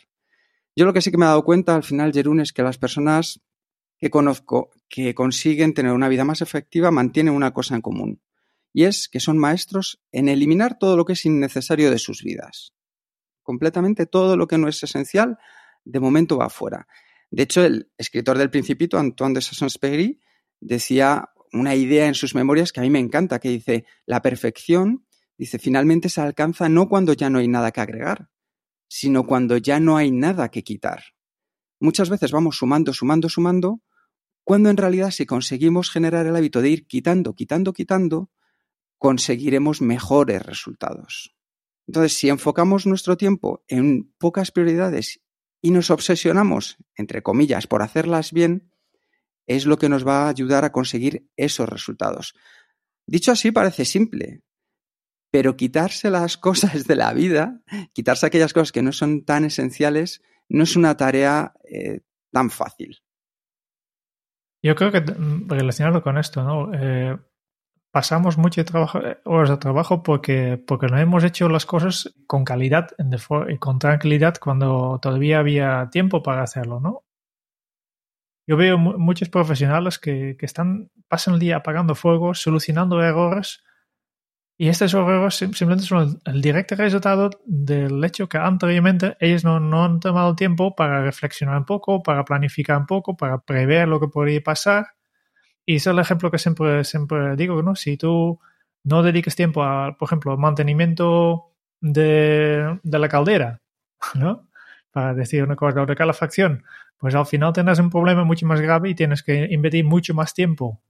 Yo 0.76 0.84
lo 0.84 0.92
que 0.92 1.00
sí 1.00 1.10
que 1.10 1.18
me 1.18 1.24
he 1.24 1.28
dado 1.28 1.44
cuenta 1.44 1.74
al 1.74 1.84
final, 1.84 2.12
Jerún, 2.12 2.40
es 2.40 2.52
que 2.52 2.62
las 2.62 2.78
personas 2.78 3.40
que 3.98 4.10
conozco 4.10 4.70
que 4.94 5.12
consiguen 5.12 5.74
tener 5.74 5.90
una 5.90 6.08
vida 6.08 6.24
más 6.24 6.40
efectiva 6.40 6.92
mantienen 6.92 7.34
una 7.34 7.52
cosa 7.52 7.74
en 7.74 7.80
común, 7.80 8.22
y 8.72 8.84
es 8.84 9.08
que 9.08 9.18
son 9.18 9.38
maestros 9.38 10.00
en 10.12 10.28
eliminar 10.28 10.78
todo 10.78 10.96
lo 10.96 11.04
que 11.04 11.14
es 11.14 11.26
innecesario 11.26 11.90
de 11.90 11.98
sus 11.98 12.22
vidas. 12.22 12.74
Completamente 13.42 14.06
todo 14.06 14.36
lo 14.36 14.46
que 14.46 14.56
no 14.56 14.68
es 14.68 14.80
esencial, 14.84 15.36
de 15.84 15.98
momento 15.98 16.38
va 16.38 16.46
afuera. 16.46 16.86
De 17.28 17.42
hecho, 17.42 17.64
el 17.64 17.90
escritor 17.98 18.38
del 18.38 18.50
Principito, 18.50 18.96
Antoine 18.96 19.34
de 19.34 19.40
Saint-Exupéry, 19.40 20.20
decía 20.60 21.28
una 21.52 21.74
idea 21.74 22.06
en 22.06 22.14
sus 22.14 22.36
memorias 22.36 22.70
que 22.70 22.78
a 22.78 22.84
mí 22.84 22.90
me 22.90 23.00
encanta, 23.00 23.40
que 23.40 23.48
dice, 23.48 23.86
la 24.06 24.22
perfección, 24.22 25.08
dice, 25.36 25.58
finalmente 25.58 26.08
se 26.08 26.20
alcanza 26.20 26.68
no 26.68 26.88
cuando 26.88 27.14
ya 27.14 27.30
no 27.30 27.40
hay 27.40 27.48
nada 27.48 27.72
que 27.72 27.80
agregar, 27.80 28.30
sino 28.86 29.26
cuando 29.26 29.56
ya 29.56 29.80
no 29.80 29.96
hay 29.96 30.12
nada 30.12 30.52
que 30.52 30.62
quitar. 30.62 31.02
Muchas 31.80 32.10
veces 32.10 32.30
vamos 32.30 32.58
sumando, 32.58 32.92
sumando, 32.92 33.28
sumando, 33.28 33.80
cuando 34.44 34.70
en 34.70 34.76
realidad 34.76 35.10
si 35.10 35.26
conseguimos 35.26 35.90
generar 35.90 36.26
el 36.26 36.36
hábito 36.36 36.60
de 36.60 36.70
ir 36.70 36.86
quitando, 36.86 37.34
quitando, 37.34 37.72
quitando, 37.72 38.30
conseguiremos 38.98 39.80
mejores 39.80 40.44
resultados. 40.44 41.34
Entonces, 41.86 42.16
si 42.16 42.28
enfocamos 42.28 42.86
nuestro 42.86 43.16
tiempo 43.16 43.64
en 43.68 44.12
pocas 44.18 44.50
prioridades 44.50 45.20
y 45.60 45.70
nos 45.70 45.90
obsesionamos, 45.90 46.76
entre 46.94 47.22
comillas, 47.22 47.66
por 47.66 47.82
hacerlas 47.82 48.32
bien, 48.32 48.70
es 49.46 49.66
lo 49.66 49.76
que 49.78 49.88
nos 49.88 50.06
va 50.06 50.24
a 50.24 50.28
ayudar 50.28 50.64
a 50.64 50.72
conseguir 50.72 51.28
esos 51.36 51.68
resultados. 51.68 52.34
Dicho 53.06 53.32
así, 53.32 53.50
parece 53.50 53.84
simple, 53.84 54.42
pero 55.30 55.56
quitarse 55.56 56.10
las 56.10 56.38
cosas 56.38 56.86
de 56.86 56.96
la 56.96 57.12
vida, 57.12 57.62
quitarse 57.92 58.26
aquellas 58.26 58.52
cosas 58.52 58.72
que 58.72 58.82
no 58.82 58.92
son 58.92 59.24
tan 59.24 59.44
esenciales, 59.44 60.22
no 60.48 60.64
es 60.64 60.76
una 60.76 60.96
tarea 60.96 61.52
eh, 61.64 62.00
tan 62.30 62.50
fácil. 62.50 63.03
Yo 64.64 64.74
creo 64.74 64.90
que 64.90 65.02
mm, 65.02 65.46
relacionado 65.46 66.02
con 66.02 66.16
esto, 66.16 66.42
¿no? 66.42 66.70
Eh, 66.72 67.18
pasamos 67.92 68.38
mucho 68.38 68.64
trabajo, 68.64 68.98
eh, 68.98 69.18
horas 69.24 69.50
de 69.50 69.58
trabajo 69.58 70.02
porque, 70.02 70.56
porque 70.56 70.86
no 70.86 70.98
hemos 70.98 71.22
hecho 71.22 71.50
las 71.50 71.66
cosas 71.66 72.14
con 72.26 72.44
calidad 72.46 72.88
y 73.48 73.58
con 73.58 73.78
tranquilidad 73.78 74.36
cuando 74.40 74.98
todavía 75.02 75.38
había 75.40 75.90
tiempo 75.92 76.22
para 76.22 76.42
hacerlo, 76.42 76.80
¿no? 76.80 77.04
Yo 78.46 78.56
veo 78.56 78.78
muchos 78.78 79.28
profesionales 79.28 79.98
que, 79.98 80.36
que 80.38 80.46
están, 80.46 80.90
pasan 81.08 81.34
el 81.34 81.40
día 81.40 81.56
apagando 81.56 81.94
fuego, 81.94 82.34
solucionando 82.34 83.02
errores 83.02 83.62
y 84.56 84.68
estos 84.68 84.94
errores 84.94 85.34
simplemente 85.34 85.84
son 85.84 86.20
el 86.24 86.40
directo 86.40 86.76
resultado 86.76 87.30
del 87.44 88.04
hecho 88.04 88.28
que 88.28 88.38
anteriormente 88.38 89.16
ellos 89.18 89.44
no, 89.44 89.84
han 89.84 89.98
tomado 89.98 90.36
tiempo 90.36 90.76
para 90.76 91.02
reflexionar 91.02 91.58
un 91.58 91.64
poco, 91.64 92.02
para 92.04 92.24
planificar 92.24 92.78
un 92.78 92.86
poco, 92.86 93.16
para 93.16 93.38
prever 93.38 93.88
lo 93.88 93.98
que 93.98 94.06
podría 94.06 94.40
pasar. 94.42 94.86
Y 95.66 95.76
es 95.76 95.86
el 95.88 95.98
ejemplo 95.98 96.30
que 96.30 96.38
siempre, 96.38 96.84
siempre 96.84 97.34
digo, 97.36 97.62
¿no? 97.62 97.74
Si 97.74 97.96
tú 97.96 98.38
no 98.84 99.02
dedicas 99.02 99.34
tiempo 99.34 99.64
a, 99.64 99.96
por 99.98 100.06
ejemplo, 100.06 100.36
mantenimiento 100.36 101.52
de, 101.80 102.78
de 102.82 102.98
la 102.98 103.08
caldera, 103.08 103.60
¿no? 104.14 104.48
Para 104.92 105.14
decir 105.14 105.42
una 105.42 105.56
cosa, 105.56 105.84
de 105.84 105.96
calefacción, 105.96 106.64
pues 106.98 107.14
al 107.16 107.26
final 107.26 107.52
tendrás 107.52 107.80
un 107.80 107.90
problema 107.90 108.24
mucho 108.24 108.46
más 108.46 108.60
grave 108.60 108.90
y 108.90 108.94
tienes 108.94 109.24
que 109.24 109.48
invertir 109.50 109.84
mucho 109.84 110.14
más 110.14 110.32
tiempo 110.32 110.80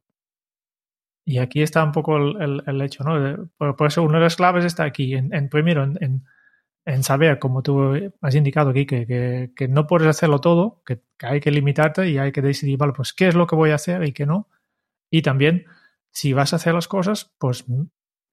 Y 1.24 1.38
aquí 1.38 1.62
está 1.62 1.82
un 1.82 1.92
poco 1.92 2.16
el, 2.16 2.62
el, 2.66 2.82
hecho, 2.82 3.02
¿no? 3.02 3.50
Por, 3.56 3.86
eso 3.86 4.02
una 4.02 4.18
de 4.18 4.24
las 4.24 4.36
claves 4.36 4.64
está 4.64 4.84
aquí, 4.84 5.14
en, 5.14 5.48
primero, 5.48 5.82
en, 5.82 6.24
en, 6.84 7.02
saber, 7.02 7.38
como 7.38 7.62
tú 7.62 8.12
has 8.20 8.34
indicado 8.34 8.70
aquí, 8.70 8.84
que, 8.84 9.06
que, 9.06 9.52
que 9.56 9.68
no 9.68 9.86
puedes 9.86 10.06
hacerlo 10.06 10.40
todo, 10.40 10.82
que, 10.84 11.00
que, 11.16 11.26
hay 11.26 11.40
que 11.40 11.50
limitarte 11.50 12.08
y 12.10 12.18
hay 12.18 12.30
que 12.30 12.42
decidir, 12.42 12.76
vale, 12.76 12.92
pues 12.92 13.14
qué 13.14 13.28
es 13.28 13.34
lo 13.34 13.46
que 13.46 13.56
voy 13.56 13.70
a 13.70 13.76
hacer 13.76 14.04
y 14.04 14.12
qué 14.12 14.26
no. 14.26 14.50
Y 15.10 15.22
también, 15.22 15.64
si 16.10 16.34
vas 16.34 16.52
a 16.52 16.56
hacer 16.56 16.74
las 16.74 16.88
cosas, 16.88 17.34
pues 17.38 17.64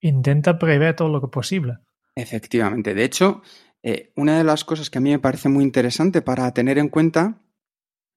intenta 0.01 0.59
prever 0.59 0.95
todo 0.95 1.09
lo 1.09 1.21
que 1.21 1.27
posible. 1.27 1.77
Efectivamente. 2.15 2.93
De 2.93 3.03
hecho, 3.03 3.41
eh, 3.83 4.11
una 4.15 4.37
de 4.37 4.43
las 4.43 4.65
cosas 4.65 4.89
que 4.89 4.97
a 4.97 5.01
mí 5.01 5.11
me 5.11 5.19
parece 5.19 5.49
muy 5.49 5.63
interesante 5.63 6.21
para 6.21 6.53
tener 6.53 6.77
en 6.77 6.89
cuenta, 6.89 7.41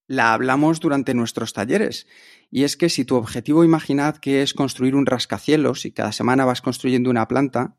la 0.07 0.33
hablamos 0.33 0.81
durante 0.81 1.15
nuestros 1.15 1.53
talleres. 1.53 2.07
Y 2.51 2.65
es 2.65 2.77
que 2.77 2.89
si 2.89 3.05
tu 3.05 3.17
objetivo, 3.17 3.65
imaginad 3.65 4.17
que 4.17 4.43
es 4.43 4.55
construir 4.55 4.95
un 4.95 5.07
rascacielos 5.07 5.87
y 5.87 5.93
cada 5.93 6.13
semana 6.13 6.45
vas 6.45 6.63
construyendo 6.63 7.11
una 7.11 7.27
planta, 7.29 7.77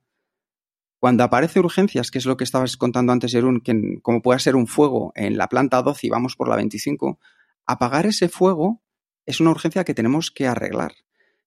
cuando 1.00 1.24
aparece 1.24 1.60
urgencias, 1.60 2.10
que 2.10 2.18
es 2.18 2.26
lo 2.26 2.36
que 2.36 2.44
estabas 2.44 2.78
contando 2.78 3.14
antes, 3.14 3.32
Jerún, 3.32 3.62
que 3.62 4.00
como 4.02 4.22
puede 4.22 4.40
ser 4.40 4.56
un 4.56 4.66
fuego 4.66 5.12
en 5.16 5.38
la 5.38 5.48
planta 5.48 5.82
12 5.82 6.08
y 6.08 6.10
vamos 6.10 6.36
por 6.36 6.50
la 6.50 6.56
25, 6.56 7.20
apagar 7.66 8.06
ese 8.06 8.28
fuego 8.28 8.82
es 9.26 9.40
una 9.40 9.52
urgencia 9.52 9.84
que 9.84 9.94
tenemos 9.94 10.32
que 10.32 10.48
arreglar. 10.48 10.94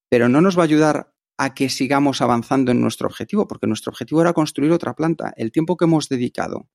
Pero 0.08 0.28
no 0.28 0.40
nos 0.40 0.56
va 0.56 0.62
a 0.62 0.64
ayudar 0.64 1.14
a 1.36 1.54
que 1.54 1.70
sigamos 1.70 2.20
avanzando 2.20 2.72
en 2.72 2.80
nuestro 2.80 3.08
objetivo, 3.08 3.46
porque 3.46 3.66
nuestro 3.66 3.90
objetivo 3.90 4.20
era 4.20 4.32
construir 4.32 4.72
otra 4.72 4.94
planta. 4.94 5.32
El 5.36 5.52
tiempo 5.52 5.76
que 5.76 5.84
hemos 5.84 6.08
dedicado 6.08 6.68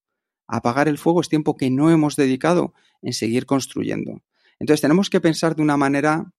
apagar 0.47 0.87
el 0.87 0.97
fuego 0.97 1.21
es 1.21 1.29
tiempo 1.29 1.55
que 1.55 1.69
no 1.69 1.89
hemos 1.89 2.15
dedicado 2.15 2.73
en 3.01 3.13
seguir 3.13 3.45
construyendo. 3.45 4.21
Entonces 4.59 4.81
tenemos 4.81 5.09
que 5.09 5.21
pensar 5.21 5.55
de 5.55 5.61
una 5.61 5.77
manera 5.77 6.31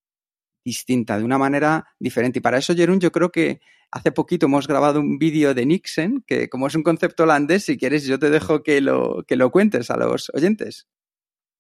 distinta, 0.65 1.19
de 1.19 1.25
una 1.25 1.39
manera 1.39 1.87
diferente. 1.99 2.39
Y 2.39 2.43
para 2.43 2.59
eso, 2.59 2.75
Jerún, 2.75 3.01
yo 3.01 3.13
creo 3.13 3.31
que 3.31 3.61
hace 3.91 4.13
poquito 4.13 4.47
hemos 4.47 4.67
grabado 4.67 5.01
un 5.01 5.19
vídeo 5.19 5.55
de 5.55 5.67
Nixon, 5.67 6.25
que 6.27 6.49
como 6.49 6.67
es 6.67 6.75
un 6.75 6.83
concepto 6.83 7.25
holandés, 7.25 7.65
si 7.65 7.77
quieres 7.77 8.07
yo 8.07 8.19
te 8.19 8.31
dejo 8.31 8.63
que 8.63 8.81
lo, 8.81 9.25
que 9.27 9.37
lo 9.37 9.51
cuentes 9.51 9.91
a 9.91 9.97
los 9.97 10.31
oyentes. 10.35 10.89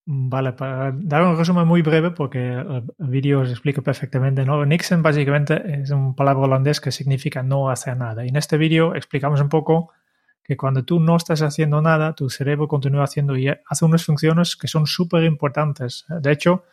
Vale, 0.06 0.52
para 0.52 0.92
dar 0.94 1.22
un 1.22 1.36
resumen 1.36 1.66
muy 1.66 1.80
breve, 1.80 2.10
porque 2.10 2.38
el 2.38 3.08
vídeo 3.08 3.40
os 3.40 3.50
explica 3.50 3.80
perfectamente, 3.80 4.44
¿no? 4.44 4.64
Nixon 4.66 5.02
básicamente 5.02 5.80
es 5.80 5.90
un 5.90 6.14
palabra 6.14 6.44
holandés 6.44 6.80
que 6.80 6.92
significa 6.92 7.42
no 7.42 7.70
hacer 7.70 7.96
nada. 7.96 8.24
Y 8.24 8.28
en 8.28 8.36
este 8.36 8.58
vídeo 8.58 8.94
explicamos 8.94 9.40
un 9.40 9.48
poco 9.48 9.92
que 10.44 10.56
cuando 10.58 10.84
tú 10.84 11.00
no 11.00 11.16
estás 11.16 11.40
haciendo 11.40 11.80
nada, 11.80 12.14
tu 12.14 12.28
cerebro 12.28 12.68
continúa 12.68 13.04
haciendo 13.04 13.36
y 13.36 13.48
hace 13.48 13.84
unas 13.84 14.04
funciones 14.04 14.56
que 14.56 14.68
son 14.68 14.86
súper 14.86 15.24
importantes. 15.24 16.04
De 16.08 16.30
hecho, 16.30 16.64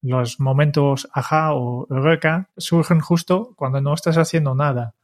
los 0.00 0.40
momentos 0.40 1.08
ajá 1.12 1.52
o 1.52 1.86
eureka 1.90 2.48
surgen 2.56 3.00
justo 3.00 3.52
cuando 3.54 3.82
no 3.82 3.92
estás 3.92 4.16
haciendo 4.16 4.54
nada. 4.54 4.94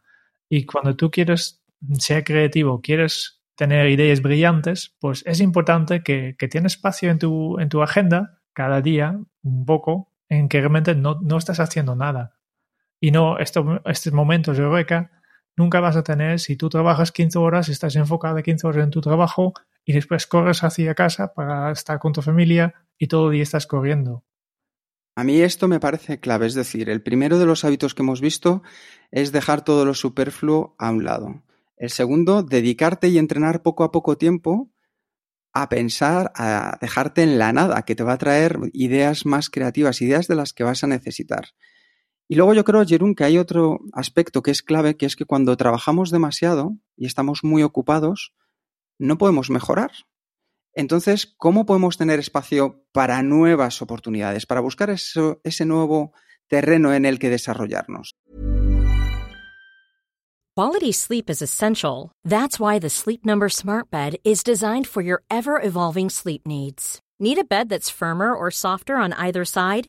Y 0.49 0.65
cuando 0.65 0.97
tú 0.97 1.11
quieres 1.11 1.63
ser 1.99 2.25
creativo, 2.25 2.81
quieres 2.81 3.43
tener 3.57 3.89
ideas 3.89 4.23
brillantes, 4.23 4.95
pues 5.01 5.23
es 5.27 5.41
importante 5.41 6.03
que, 6.03 6.35
que 6.39 6.49
tienes 6.49 6.73
espacio 6.73 7.11
en 7.11 7.19
tu, 7.19 7.59
en 7.61 7.69
tu 7.69 7.83
agenda 7.83 8.41
cada 8.55 8.81
día, 8.81 9.21
un 9.43 9.67
poco, 9.67 10.13
en 10.31 10.49
que 10.49 10.61
realmente 10.61 10.95
no, 10.95 11.21
no 11.21 11.37
estás 11.37 11.61
haciendo 11.61 11.95
nada. 11.95 12.37
Y 13.01 13.11
no, 13.11 13.39
esto, 13.39 13.83
estos 13.85 14.13
momentos 14.15 14.57
de 14.57 14.63
eureka 14.63 15.11
nunca 15.57 15.81
vas 15.81 15.97
a 15.97 16.03
tener 16.03 16.41
si 16.41 16.57
tú 16.57 16.69
trabajas 16.69 17.13
15 17.13 17.39
horas, 17.39 17.69
estás 17.69 17.97
enfocado 17.97 18.43
15 18.43 18.67
horas 18.67 18.85
en 18.85 18.91
tu 18.91 19.01
trabajo 19.01 19.53
y 19.85 19.93
después 19.93 20.27
corres 20.27 20.65
hacia 20.65 20.95
casa 20.95 21.35
para 21.35 21.71
estar 21.71 21.99
con 21.99 22.13
tu 22.13 22.23
familia 22.23 22.75
y 22.99 23.07
todo 23.07 23.29
el 23.29 23.35
día 23.35 23.43
estás 23.43 23.67
corriendo. 23.67 24.25
A 25.17 25.23
mí 25.23 25.41
esto 25.41 25.69
me 25.69 25.79
parece 25.79 26.19
clave, 26.19 26.47
es 26.47 26.55
decir, 26.55 26.91
el 26.91 27.03
primero 27.03 27.39
de 27.39 27.47
los 27.47 27.65
hábitos 27.65 27.95
que 27.95 28.03
hemos 28.03 28.21
visto 28.21 28.63
es 29.13 29.31
dejar 29.31 29.63
todo 29.63 29.85
lo 29.85 29.95
superfluo 29.95 30.75
a 30.79 30.91
un 30.91 31.05
lado. 31.05 31.43
El 31.77 31.91
segundo, 31.91 32.43
dedicarte 32.43 33.09
y 33.09 33.19
entrenar 33.19 33.63
poco 33.63 33.85
a 33.85 33.93
poco 33.93 34.17
tiempo 34.19 34.71
a 35.53 35.69
pensar, 35.69 36.33
a 36.35 36.79
dejarte 36.81 37.23
en 37.23 37.39
la 37.39 37.53
nada, 37.53 37.83
que 37.83 37.95
te 37.95 38.03
va 38.03 38.15
a 38.15 38.19
traer 38.19 38.59
ideas 38.73 39.25
más 39.25 39.51
creativas, 39.51 40.03
ideas 40.03 40.27
de 40.27 40.35
las 40.35 40.53
que 40.53 40.65
vas 40.65 40.83
a 40.83 40.89
necesitar. 40.89 41.51
Y 42.29 42.37
luego 42.37 42.55
yo 42.55 42.65
creo, 42.65 42.85
Jerún, 42.87 43.15
que 43.15 43.25
hay 43.25 43.39
otro 43.39 43.81
aspecto 43.93 44.43
que 44.43 44.51
es 44.51 44.63
clave, 44.63 44.97
que 44.97 45.07
es 45.07 45.15
que 45.15 45.27
cuando 45.27 45.57
trabajamos 45.57 46.11
demasiado 46.11 46.77
y 46.97 47.07
estamos 47.07 47.45
muy 47.45 47.63
ocupados, 47.63 48.33
no 48.99 49.19
podemos 49.19 49.51
mejorar. 49.51 49.93
Entonces, 50.73 51.35
¿cómo 51.37 51.67
podemos 51.67 51.99
tener 51.99 52.19
espacio 52.19 52.83
para 52.93 53.23
nuevas 53.23 53.83
oportunidades, 53.83 54.47
para 54.47 54.61
buscar 54.61 54.91
ese 54.91 55.67
nuevo 55.67 56.13
terreno 56.49 56.95
en 56.95 57.05
el 57.05 57.19
que 57.19 57.31
desarrollarnos? 57.31 58.15
Quality 60.57 60.93
sleep 60.93 61.31
is 61.31 61.43
essential. 61.43 62.13
That's 62.25 62.61
why 62.61 62.79
the 62.79 62.89
Sleep 62.89 63.25
Number 63.25 63.49
Smart 63.49 63.91
Bed 63.91 64.17
is 64.25 64.45
designed 64.45 64.87
for 64.87 65.03
your 65.03 65.23
ever-evolving 65.29 66.11
sleep 66.11 66.47
needs. 66.47 67.01
Need 67.19 67.39
a 67.39 67.45
bed 67.45 67.69
that's 67.69 67.91
firmer 67.91 68.33
or 68.33 68.51
softer 68.51 68.97
on 68.97 69.13
either 69.15 69.45
side? 69.45 69.89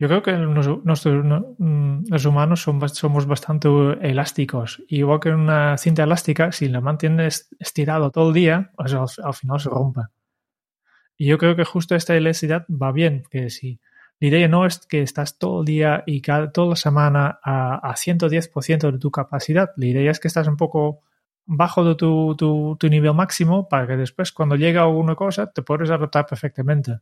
Yo 0.00 0.06
creo 0.06 0.22
que 0.22 0.32
nosotros, 0.32 1.24
mm, 1.58 2.04
los 2.08 2.24
humanos 2.24 2.62
somos 2.62 3.26
bastante 3.26 3.68
elásticos. 4.00 4.82
Igual 4.88 5.18
que 5.20 5.30
una 5.30 5.76
cinta 5.76 6.04
elástica, 6.04 6.52
si 6.52 6.68
la 6.68 6.80
mantienes 6.80 7.48
estirado 7.58 8.10
todo 8.10 8.28
el 8.28 8.34
día, 8.34 8.70
pues 8.76 8.94
al, 8.94 9.34
final 9.34 9.58
se 9.58 9.68
rompe. 9.68 10.02
Y 11.16 11.26
yo 11.26 11.36
creo 11.38 11.56
que 11.56 11.64
justo 11.64 11.96
esta 11.96 12.16
elasticidad 12.16 12.64
va 12.70 12.92
bien, 12.92 13.24
que 13.28 13.50
si 13.50 13.80
la 14.20 14.28
idea 14.28 14.48
no 14.48 14.66
es 14.66 14.78
que 14.86 15.02
estás 15.02 15.36
todo 15.36 15.60
el 15.60 15.66
día 15.66 16.04
y 16.06 16.20
cada, 16.20 16.52
toda 16.52 16.70
la 16.70 16.76
semana 16.76 17.40
a, 17.42 17.74
a 17.76 17.96
110% 17.96 18.92
de 18.92 18.98
tu 18.98 19.10
capacidad, 19.10 19.70
la 19.76 19.86
idea 19.86 20.10
es 20.12 20.20
que 20.20 20.28
estás 20.28 20.46
un 20.46 20.56
poco 20.56 21.02
bajo 21.50 21.82
de 21.82 21.94
tu, 21.94 22.36
tu, 22.36 22.88
nivel 22.88 23.14
máximo 23.14 23.68
para 23.68 23.86
que 23.86 23.96
después 23.96 24.32
cuando 24.32 24.54
llega 24.54 24.82
alguna 24.82 25.14
cosa 25.14 25.50
te 25.50 25.62
puedes 25.62 25.90
adaptar 25.90 26.26
perfectamente. 26.26 26.98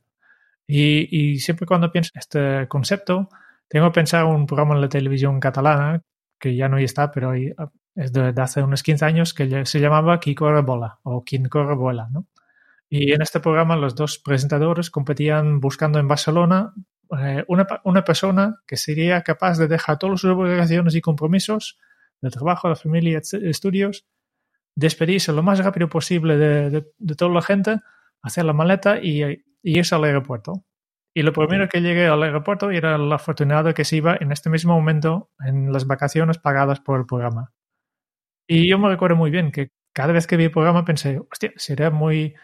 Y, 0.66 1.38
siempre 1.38 1.66
cuando 1.66 1.92
pienso 1.92 2.10
en 2.14 2.18
este 2.18 2.68
concepto, 2.68 3.28
tengo 3.68 3.92
en 3.94 4.26
un 4.26 4.46
programa 4.46 4.74
en 4.74 4.80
la 4.80 4.88
televisión 4.88 5.40
catalana, 5.40 6.02
que 6.38 6.56
ya 6.56 6.68
no 6.68 6.78
está, 6.78 7.10
pero 7.10 7.32
es 7.34 8.12
de, 8.12 8.34
hace 8.36 8.62
unos 8.62 8.82
15 8.82 9.04
años, 9.04 9.34
que 9.34 9.64
se 9.64 9.80
llamaba 9.80 10.20
Qui 10.20 10.34
corre 10.34 10.62
bola 10.62 10.98
o 11.02 11.24
Quien 11.24 11.48
corre 11.48 11.74
vuela, 11.74 12.08
¿no? 12.10 12.26
Y 12.88 13.12
en 13.12 13.22
este 13.22 13.40
programa 13.40 13.76
los 13.76 13.96
dos 13.96 14.18
presentadores 14.18 14.90
competían 14.90 15.58
buscando 15.58 15.98
en 15.98 16.06
Barcelona 16.06 16.72
eh, 17.18 17.44
una, 17.48 17.66
una, 17.84 18.04
persona 18.04 18.60
que 18.66 18.76
sería 18.76 19.22
capaz 19.22 19.58
de 19.58 19.66
dejar 19.66 19.98
todas 19.98 20.20
sus 20.20 20.30
obligaciones 20.30 20.94
y 20.94 21.00
compromisos 21.00 21.78
de 22.20 22.30
trabajo, 22.30 22.68
de 22.68 22.76
familia, 22.76 23.20
estudios, 23.42 24.06
despedirse 24.76 25.32
lo 25.32 25.42
más 25.42 25.58
rápido 25.58 25.88
posible 25.88 26.36
de, 26.36 26.86
de 26.96 27.14
toda 27.16 27.32
la 27.32 27.42
gente, 27.42 27.80
hacer 28.22 28.44
la 28.44 28.52
maleta 28.52 29.00
y 29.00 29.44
y 29.66 29.80
irse 29.80 29.96
al 29.96 30.04
aeropuerto. 30.04 30.64
Y 31.12 31.22
lo 31.22 31.32
primero 31.32 31.68
que 31.68 31.80
llegué 31.80 32.06
al 32.06 32.22
aeropuerto 32.22 32.70
era 32.70 32.94
el 32.94 33.12
afortunado 33.12 33.74
que 33.74 33.84
se 33.84 33.96
iba 33.96 34.16
en 34.20 34.30
este 34.30 34.48
mismo 34.48 34.74
momento 34.74 35.30
en 35.44 35.72
las 35.72 35.88
vacaciones 35.88 36.38
pagadas 36.38 36.78
por 36.78 37.00
el 37.00 37.06
programa. 37.06 37.52
Y 38.46 38.70
yo 38.70 38.78
me 38.78 38.88
recuerdo 38.88 39.16
muy 39.16 39.32
bien 39.32 39.50
que 39.50 39.70
cada 39.92 40.12
vez 40.12 40.28
que 40.28 40.36
vi 40.36 40.44
el 40.44 40.50
programa 40.52 40.84
pensé, 40.84 41.20
hostia, 41.32 41.52
sería 41.56 41.90
muy, 41.90 42.34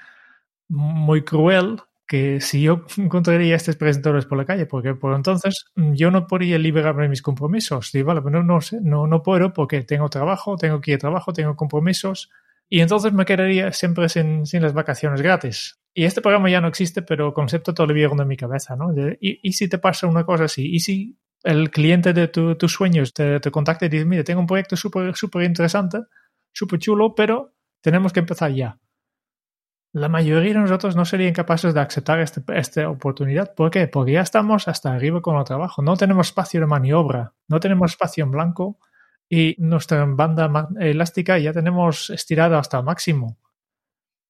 muy 0.68 1.22
cruel 1.22 1.80
que 2.08 2.40
si 2.40 2.62
yo 2.62 2.84
encontraría 2.96 3.54
estos 3.54 3.76
presentadores 3.76 4.26
por 4.26 4.36
la 4.36 4.44
calle, 4.44 4.66
porque 4.66 4.96
por 4.96 5.14
entonces 5.14 5.66
mm, 5.76 5.92
yo 5.92 6.10
no 6.10 6.26
podría 6.26 6.58
liberarme 6.58 7.04
de 7.04 7.08
mis 7.10 7.22
compromisos. 7.22 7.90
Sí, 7.90 8.02
vale, 8.02 8.20
pero 8.20 8.42
no, 8.42 8.60
sé, 8.60 8.80
no, 8.82 9.06
no 9.06 9.22
puedo 9.22 9.52
porque 9.52 9.82
tengo 9.82 10.08
trabajo, 10.08 10.56
tengo 10.56 10.80
que 10.80 10.90
ir 10.90 10.94
a 10.96 10.98
trabajo, 10.98 11.32
tengo 11.32 11.54
compromisos 11.54 12.30
y 12.72 12.80
entonces 12.80 13.12
me 13.12 13.26
quedaría 13.26 13.70
siempre 13.74 14.08
sin, 14.08 14.44
las 14.50 14.72
vacaciones 14.72 15.20
gratis. 15.20 15.78
Y 15.92 16.04
este 16.04 16.22
programa 16.22 16.48
ya 16.48 16.62
no 16.62 16.68
existe, 16.68 17.02
pero 17.02 17.26
el 17.26 17.34
concepto 17.34 17.74
todavía 17.74 18.08
ronda 18.08 18.22
en 18.22 18.30
mi 18.30 18.38
cabeza, 18.38 18.76
¿no? 18.76 18.94
y, 19.20 19.52
si 19.52 19.68
te 19.68 19.76
pasa 19.76 20.06
una 20.06 20.24
cosa 20.24 20.44
así, 20.44 20.74
y 20.74 20.80
si 20.80 21.18
el 21.42 21.70
cliente 21.70 22.14
de 22.14 22.28
tus 22.28 22.72
sueños 22.72 23.12
te, 23.12 23.40
te, 23.40 23.50
contacta 23.50 23.84
y 23.84 23.90
dice, 23.90 24.06
mire, 24.06 24.24
tengo 24.24 24.40
un 24.40 24.46
proyecto 24.46 24.74
súper 24.74 25.14
súper 25.14 25.42
interesante, 25.42 25.98
súper 26.50 26.78
chulo, 26.78 27.14
pero 27.14 27.52
tenemos 27.82 28.10
que 28.10 28.20
empezar 28.20 28.50
ya. 28.52 28.80
La 29.92 30.08
mayoría 30.08 30.54
de 30.54 30.60
nosotros 30.60 30.96
no 30.96 31.04
serían 31.04 31.34
capaces 31.34 31.74
de 31.74 31.80
aceptar 31.80 32.20
este, 32.20 32.40
esta 32.54 32.88
oportunidad. 32.88 33.54
¿Por 33.54 33.70
qué? 33.70 33.86
Porque 33.86 34.12
ya 34.12 34.22
estamos 34.22 34.66
hasta 34.66 34.94
arriba 34.94 35.20
con 35.20 35.36
el 35.36 35.44
trabajo. 35.44 35.82
No 35.82 35.98
tenemos 35.98 36.28
espacio 36.28 36.60
de 36.60 36.66
maniobra, 36.66 37.34
no 37.48 37.60
tenemos 37.60 37.90
espacio 37.90 38.24
en 38.24 38.30
blanco 38.30 38.78
y 39.34 39.56
nuestra 39.56 40.04
banda 40.04 40.68
elástica 40.78 41.38
ya 41.38 41.54
tenemos 41.54 42.10
estirada 42.10 42.58
hasta 42.58 42.76
el 42.76 42.84
máximo. 42.84 43.38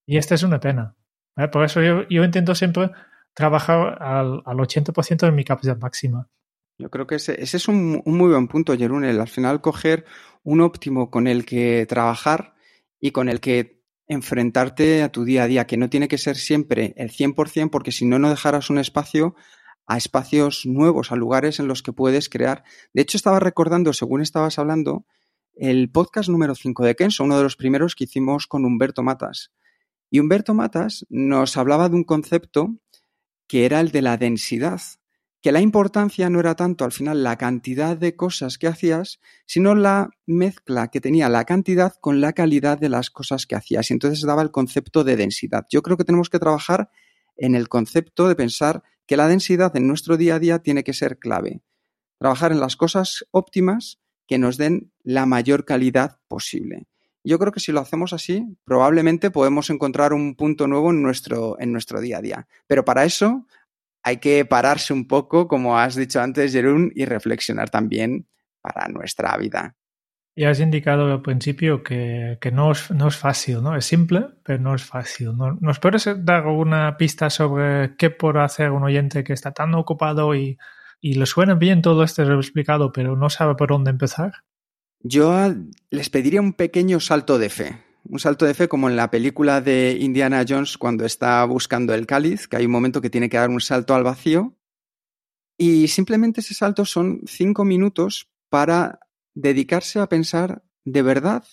Y 0.06 0.16
esta 0.16 0.36
es 0.36 0.44
una 0.44 0.60
pena. 0.60 0.94
Por 1.50 1.64
eso 1.64 1.82
yo, 1.82 2.08
yo, 2.08 2.22
intento 2.22 2.54
siempre 2.54 2.88
trabajar 3.34 4.00
al, 4.00 4.42
al 4.44 4.56
80% 4.58 5.26
de 5.26 5.32
mi 5.32 5.42
capacidad 5.42 5.76
máxima. 5.76 6.28
Yo 6.78 6.88
creo 6.88 7.08
que 7.08 7.16
ese, 7.16 7.42
ese 7.42 7.56
es 7.56 7.66
un, 7.66 8.00
un, 8.04 8.16
muy 8.16 8.30
buen 8.30 8.46
punto, 8.46 8.76
Jerunel. 8.76 9.20
Al 9.20 9.26
final, 9.26 9.60
coger 9.60 10.04
un 10.44 10.60
óptimo 10.60 11.10
con 11.10 11.26
el 11.26 11.44
que 11.44 11.84
trabajar 11.88 12.54
y 13.00 13.10
con 13.10 13.28
el 13.28 13.40
que 13.40 13.82
enfrentarte 14.06 15.02
a 15.02 15.10
tu 15.10 15.24
día 15.24 15.42
a 15.42 15.46
día, 15.48 15.66
que 15.66 15.78
no 15.78 15.90
tiene 15.90 16.06
que 16.06 16.18
ser 16.18 16.36
siempre 16.36 16.94
el 16.96 17.10
100%, 17.10 17.70
porque 17.70 17.90
si 17.90 18.06
no, 18.06 18.20
no 18.20 18.30
dejarás 18.30 18.70
un 18.70 18.78
espacio 18.78 19.34
a 19.92 19.98
espacios 19.98 20.64
nuevos, 20.64 21.12
a 21.12 21.16
lugares 21.16 21.60
en 21.60 21.68
los 21.68 21.82
que 21.82 21.92
puedes 21.92 22.30
crear. 22.30 22.64
De 22.94 23.02
hecho, 23.02 23.18
estaba 23.18 23.40
recordando, 23.40 23.92
según 23.92 24.22
estabas 24.22 24.58
hablando, 24.58 25.04
el 25.54 25.90
podcast 25.90 26.30
número 26.30 26.54
5 26.54 26.82
de 26.84 26.96
Kenso, 26.96 27.24
uno 27.24 27.36
de 27.36 27.42
los 27.42 27.56
primeros 27.56 27.94
que 27.94 28.04
hicimos 28.04 28.46
con 28.46 28.64
Humberto 28.64 29.02
Matas. 29.02 29.52
Y 30.08 30.18
Humberto 30.18 30.54
Matas 30.54 31.04
nos 31.10 31.58
hablaba 31.58 31.90
de 31.90 31.96
un 31.96 32.04
concepto 32.04 32.74
que 33.46 33.66
era 33.66 33.80
el 33.80 33.90
de 33.90 34.00
la 34.00 34.16
densidad 34.16 34.80
que 35.42 35.52
la 35.52 35.60
importancia 35.60 36.30
no 36.30 36.38
era 36.38 36.54
tanto 36.54 36.84
al 36.84 36.92
final 36.92 37.24
la 37.24 37.36
cantidad 37.36 37.96
de 37.96 38.14
cosas 38.14 38.58
que 38.58 38.68
hacías, 38.68 39.18
sino 39.44 39.74
la 39.74 40.10
mezcla 40.24 40.88
que 40.88 41.00
tenía 41.00 41.28
la 41.28 41.44
cantidad 41.44 41.94
con 42.00 42.20
la 42.20 42.32
calidad 42.32 42.78
de 42.78 42.88
las 42.88 43.10
cosas 43.10 43.46
que 43.46 43.56
hacías. 43.56 43.90
Y 43.90 43.92
entonces 43.92 44.22
daba 44.22 44.42
el 44.42 44.52
concepto 44.52 45.02
de 45.02 45.16
densidad. 45.16 45.66
Yo 45.68 45.82
creo 45.82 45.96
que 45.96 46.04
tenemos 46.04 46.30
que 46.30 46.38
trabajar 46.38 46.90
en 47.36 47.54
el 47.54 47.68
concepto 47.68 48.28
de 48.28 48.36
pensar 48.36 48.82
que 49.06 49.16
la 49.16 49.28
densidad 49.28 49.76
en 49.76 49.86
nuestro 49.86 50.16
día 50.16 50.36
a 50.36 50.38
día 50.38 50.58
tiene 50.60 50.84
que 50.84 50.92
ser 50.92 51.18
clave. 51.18 51.62
Trabajar 52.18 52.52
en 52.52 52.60
las 52.60 52.76
cosas 52.76 53.26
óptimas 53.30 53.98
que 54.26 54.38
nos 54.38 54.56
den 54.56 54.92
la 55.02 55.26
mayor 55.26 55.64
calidad 55.64 56.18
posible. 56.28 56.86
Yo 57.24 57.38
creo 57.38 57.52
que 57.52 57.60
si 57.60 57.72
lo 57.72 57.80
hacemos 57.80 58.12
así, 58.12 58.44
probablemente 58.64 59.30
podemos 59.30 59.70
encontrar 59.70 60.12
un 60.12 60.34
punto 60.34 60.66
nuevo 60.66 60.90
en 60.90 61.02
nuestro, 61.02 61.56
en 61.60 61.72
nuestro 61.72 62.00
día 62.00 62.18
a 62.18 62.22
día. 62.22 62.48
Pero 62.66 62.84
para 62.84 63.04
eso 63.04 63.46
hay 64.02 64.16
que 64.16 64.44
pararse 64.44 64.92
un 64.92 65.06
poco, 65.06 65.46
como 65.46 65.78
has 65.78 65.94
dicho 65.94 66.20
antes, 66.20 66.52
Jerún, 66.52 66.90
y 66.94 67.04
reflexionar 67.04 67.70
también 67.70 68.26
para 68.60 68.88
nuestra 68.88 69.36
vida. 69.36 69.76
Ya 70.34 70.50
has 70.50 70.60
indicado 70.60 71.12
al 71.12 71.20
principio 71.20 71.82
que, 71.82 72.38
que 72.40 72.50
no, 72.50 72.72
es, 72.72 72.90
no, 72.90 73.08
es, 73.08 73.16
fácil, 73.16 73.62
¿no? 73.62 73.76
Es 73.76 73.84
simple, 73.84 74.28
pero 74.42 74.62
no 74.62 74.74
es 74.74 74.82
fácil. 74.82 75.32
¿Nos 75.60 75.78
puedes 75.78 76.04
dar 76.24 76.46
alguna 76.46 76.96
pista 76.96 77.28
sobre 77.28 77.96
qué 77.96 78.10
puede 78.10 78.40
hacer 78.40 78.70
un 78.70 78.82
oyente 78.82 79.24
que 79.24 79.34
está 79.34 79.52
tan 79.52 79.74
ocupado 79.74 80.34
y, 80.34 80.58
y 81.00 81.14
le 81.14 81.26
suena 81.26 81.54
bien 81.54 81.82
todo 81.82 82.02
esto 82.02 82.22
explicado, 82.32 82.92
pero 82.92 83.14
no 83.14 83.28
sabe 83.28 83.54
por 83.56 83.68
dónde 83.68 83.90
empezar? 83.90 84.32
Yo 85.00 85.34
les 85.90 86.08
pediría 86.08 86.40
un 86.40 86.54
pequeño 86.54 86.98
salto 87.00 87.38
de 87.38 87.50
fe 87.50 87.82
un 88.04 88.18
salto 88.18 88.44
de 88.44 88.54
fe 88.54 88.68
como 88.68 88.88
en 88.88 88.96
la 88.96 89.10
película 89.10 89.60
de 89.60 89.96
Indiana 90.00 90.44
Jones 90.46 90.76
cuando 90.76 91.04
está 91.04 91.44
buscando 91.44 91.94
el 91.94 92.06
cáliz, 92.06 92.48
que 92.48 92.56
hay 92.56 92.66
un 92.66 92.72
momento 92.72 93.00
que 93.00 93.10
tiene 93.10 93.28
que 93.28 93.36
dar 93.36 93.50
un 93.50 93.60
salto 93.60 93.94
al 93.94 94.02
vacío. 94.02 94.56
Y 95.56 95.88
simplemente 95.88 96.40
ese 96.40 96.54
salto 96.54 96.84
son 96.84 97.20
cinco 97.26 97.64
minutos 97.64 98.28
para 98.48 98.98
dedicarse 99.34 99.98
a 99.98 100.08
pensar 100.08 100.64
de 100.84 101.02
verdad 101.02 101.44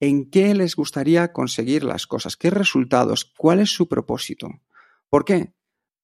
en 0.00 0.30
qué 0.30 0.54
les 0.54 0.76
gustaría 0.76 1.32
conseguir 1.32 1.84
las 1.84 2.06
cosas, 2.06 2.36
qué 2.36 2.50
resultados, 2.50 3.32
cuál 3.36 3.60
es 3.60 3.70
su 3.70 3.88
propósito. 3.88 4.48
¿Por 5.08 5.24
qué? 5.24 5.54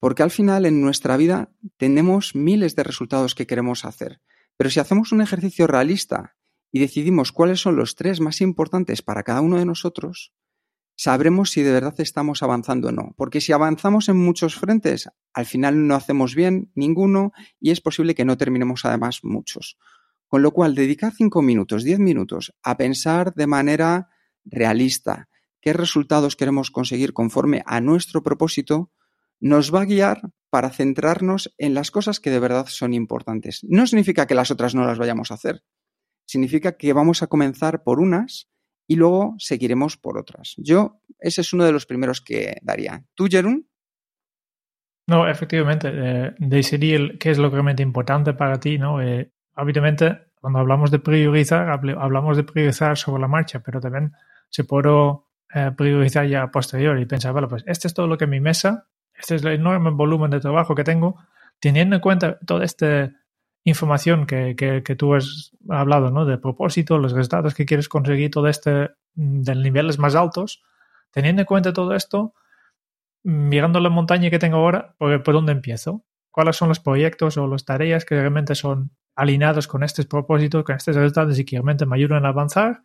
Porque 0.01 0.23
al 0.23 0.31
final 0.31 0.67
en 0.67 0.81
nuestra 0.81 1.17
vida 1.17 1.53
tenemos 1.77 2.35
miles 2.35 2.75
de 2.75 2.83
resultados 2.83 3.35
que 3.35 3.47
queremos 3.47 3.85
hacer. 3.85 4.21
Pero 4.57 4.71
si 4.71 4.81
hacemos 4.81 5.13
un 5.13 5.21
ejercicio 5.21 5.67
realista 5.67 6.37
y 6.71 6.81
decidimos 6.81 7.33
cuáles 7.33 7.61
son 7.61 7.77
los 7.77 7.95
tres 7.95 8.21
más 8.21 8.41
importantes 8.41 9.03
para 9.03 9.23
cada 9.23 9.41
uno 9.41 9.59
de 9.59 9.65
nosotros, 9.65 10.33
sabremos 10.97 11.51
si 11.51 11.63
de 11.63 11.73
verdad 11.73 11.95
estamos 11.99 12.43
avanzando 12.43 12.89
o 12.89 12.93
no. 12.93 13.15
Porque 13.17 13.41
si 13.41 13.53
avanzamos 13.53 14.09
en 14.09 14.17
muchos 14.17 14.57
frentes, 14.57 15.09
al 15.33 15.47
final 15.47 15.87
no 15.87 15.95
hacemos 15.95 16.35
bien 16.35 16.71
ninguno 16.75 17.33
y 17.61 17.71
es 17.71 17.81
posible 17.81 18.15
que 18.15 18.25
no 18.25 18.37
terminemos 18.37 18.85
además 18.85 19.21
muchos. 19.23 19.79
Con 20.35 20.43
lo 20.43 20.51
cual, 20.51 20.75
dedicar 20.75 21.13
cinco 21.13 21.43
minutos, 21.43 21.85
diez 21.85 22.01
minutos 22.01 22.53
a 22.65 22.77
pensar 22.77 23.35
de 23.35 23.47
manera 23.47 24.09
realista 24.45 25.29
qué 25.61 25.73
resultados 25.73 26.35
queremos 26.35 26.73
conseguir 26.73 27.13
conforme 27.13 27.63
a 27.67 27.81
nuestro 27.81 28.25
propósito, 28.25 28.91
nos 29.39 29.73
va 29.73 29.83
a 29.83 29.85
guiar 29.85 30.23
para 30.51 30.71
centrarnos 30.71 31.55
en 31.57 31.73
las 31.73 31.93
cosas 31.93 32.19
que 32.19 32.31
de 32.31 32.41
verdad 32.41 32.67
son 32.67 32.95
importantes. 32.95 33.61
No 33.63 33.87
significa 33.87 34.27
que 34.27 34.35
las 34.35 34.51
otras 34.51 34.75
no 34.75 34.85
las 34.85 34.99
vayamos 34.99 35.31
a 35.31 35.35
hacer, 35.35 35.63
significa 36.27 36.77
que 36.77 36.93
vamos 36.93 37.23
a 37.23 37.29
comenzar 37.29 37.85
por 37.85 38.01
unas 38.01 38.51
y 38.89 38.97
luego 38.97 39.37
seguiremos 39.39 39.97
por 39.97 40.19
otras. 40.19 40.55
Yo, 40.57 41.01
ese 41.21 41.43
es 41.43 41.53
uno 41.53 41.65
de 41.65 41.71
los 41.71 41.87
primeros 41.87 42.21
que 42.21 42.57
daría. 42.61 43.05
¿Tú? 43.15 43.29
No, 45.07 45.29
efectivamente, 45.29 45.93
eh, 45.95 46.35
decidir 46.39 47.19
qué 47.21 47.31
es 47.31 47.39
lo 47.39 47.51
realmente 47.51 47.85
importante 47.85 48.33
para 48.35 48.59
ti, 48.59 48.79
¿no? 48.79 49.01
Eh, 49.01 49.31
habitualmente, 49.55 50.27
cuando 50.41 50.59
hablamos 50.59 50.91
de 50.91 50.99
priorizar, 50.99 51.69
hablamos 51.69 52.37
de 52.37 52.45
priorizar 52.45 52.97
sobre 52.97 53.21
la 53.21 53.29
marcha, 53.29 53.61
pero 53.61 53.81
también 53.81 54.13
se 54.51 54.65
puede 54.65 54.91
eh, 55.55 55.71
priorizar 55.77 56.27
ya 56.27 56.43
a 56.43 56.51
posteriori 56.51 57.03
y 57.03 57.07
pensar, 57.07 57.33
bueno, 57.33 57.49
pues 57.49 57.65
este 57.67 57.89
es 57.89 57.95
todo 57.95 58.07
lo 58.07 58.19
que 58.19 58.27
mi 58.27 58.41
mesa, 58.41 58.89
este 59.15 59.37
es 59.37 59.45
el 59.45 59.53
enorme 59.53 59.91
volumen 59.91 60.31
de 60.31 60.41
trabajo 60.41 60.75
que 60.75 60.85
tengo, 60.85 61.17
teniendo 61.61 61.97
en 61.97 62.03
cuenta 62.03 62.39
todo 62.41 62.63
este 62.63 63.13
información 63.65 64.27
que, 64.27 64.55
que, 64.57 64.83
que, 64.83 64.95
tú 64.95 65.15
has 65.15 65.53
hablado, 65.71 66.11
¿no? 66.11 66.27
De 66.27 66.37
propósito, 66.37 66.99
los 66.99 67.13
resultados 67.13 67.55
que 67.55 67.65
quieres 67.65 67.89
conseguir, 67.89 68.31
todo 68.31 68.49
este 68.49 68.91
mm, 69.15 69.43
de 69.43 69.55
niveles 69.55 69.99
más 69.99 70.15
altos, 70.15 70.63
teniendo 71.11 71.43
en 71.43 71.47
cuenta 71.47 71.73
todo 71.73 71.95
esto, 71.95 72.35
mirando 73.23 73.81
la 73.81 73.89
montaña 73.89 74.29
que 74.29 74.39
tengo 74.39 74.59
ahora, 74.59 74.95
¿por, 74.99 75.23
¿por 75.23 75.35
dónde 75.35 75.53
empiezo? 75.53 76.05
¿Cuáles 76.31 76.57
son 76.57 76.69
los 76.69 76.81
proyectos 76.81 77.39
o 77.39 77.47
las 77.47 77.65
tareas 77.65 78.05
que 78.05 78.17
realmente 78.17 78.55
son 78.55 78.91
alineados 79.17 79.67
con 79.67 79.83
estos 79.83 80.07
propósitos, 80.07 80.65
con 80.65 80.77
estos 80.77 80.97
resultados 80.97 81.39
y 81.39 81.45
que 81.45 81.57
realmente 81.57 81.87
me 81.87 81.97
ayudan 81.97 82.25
a 82.25 82.29
avanzar? 82.29 82.83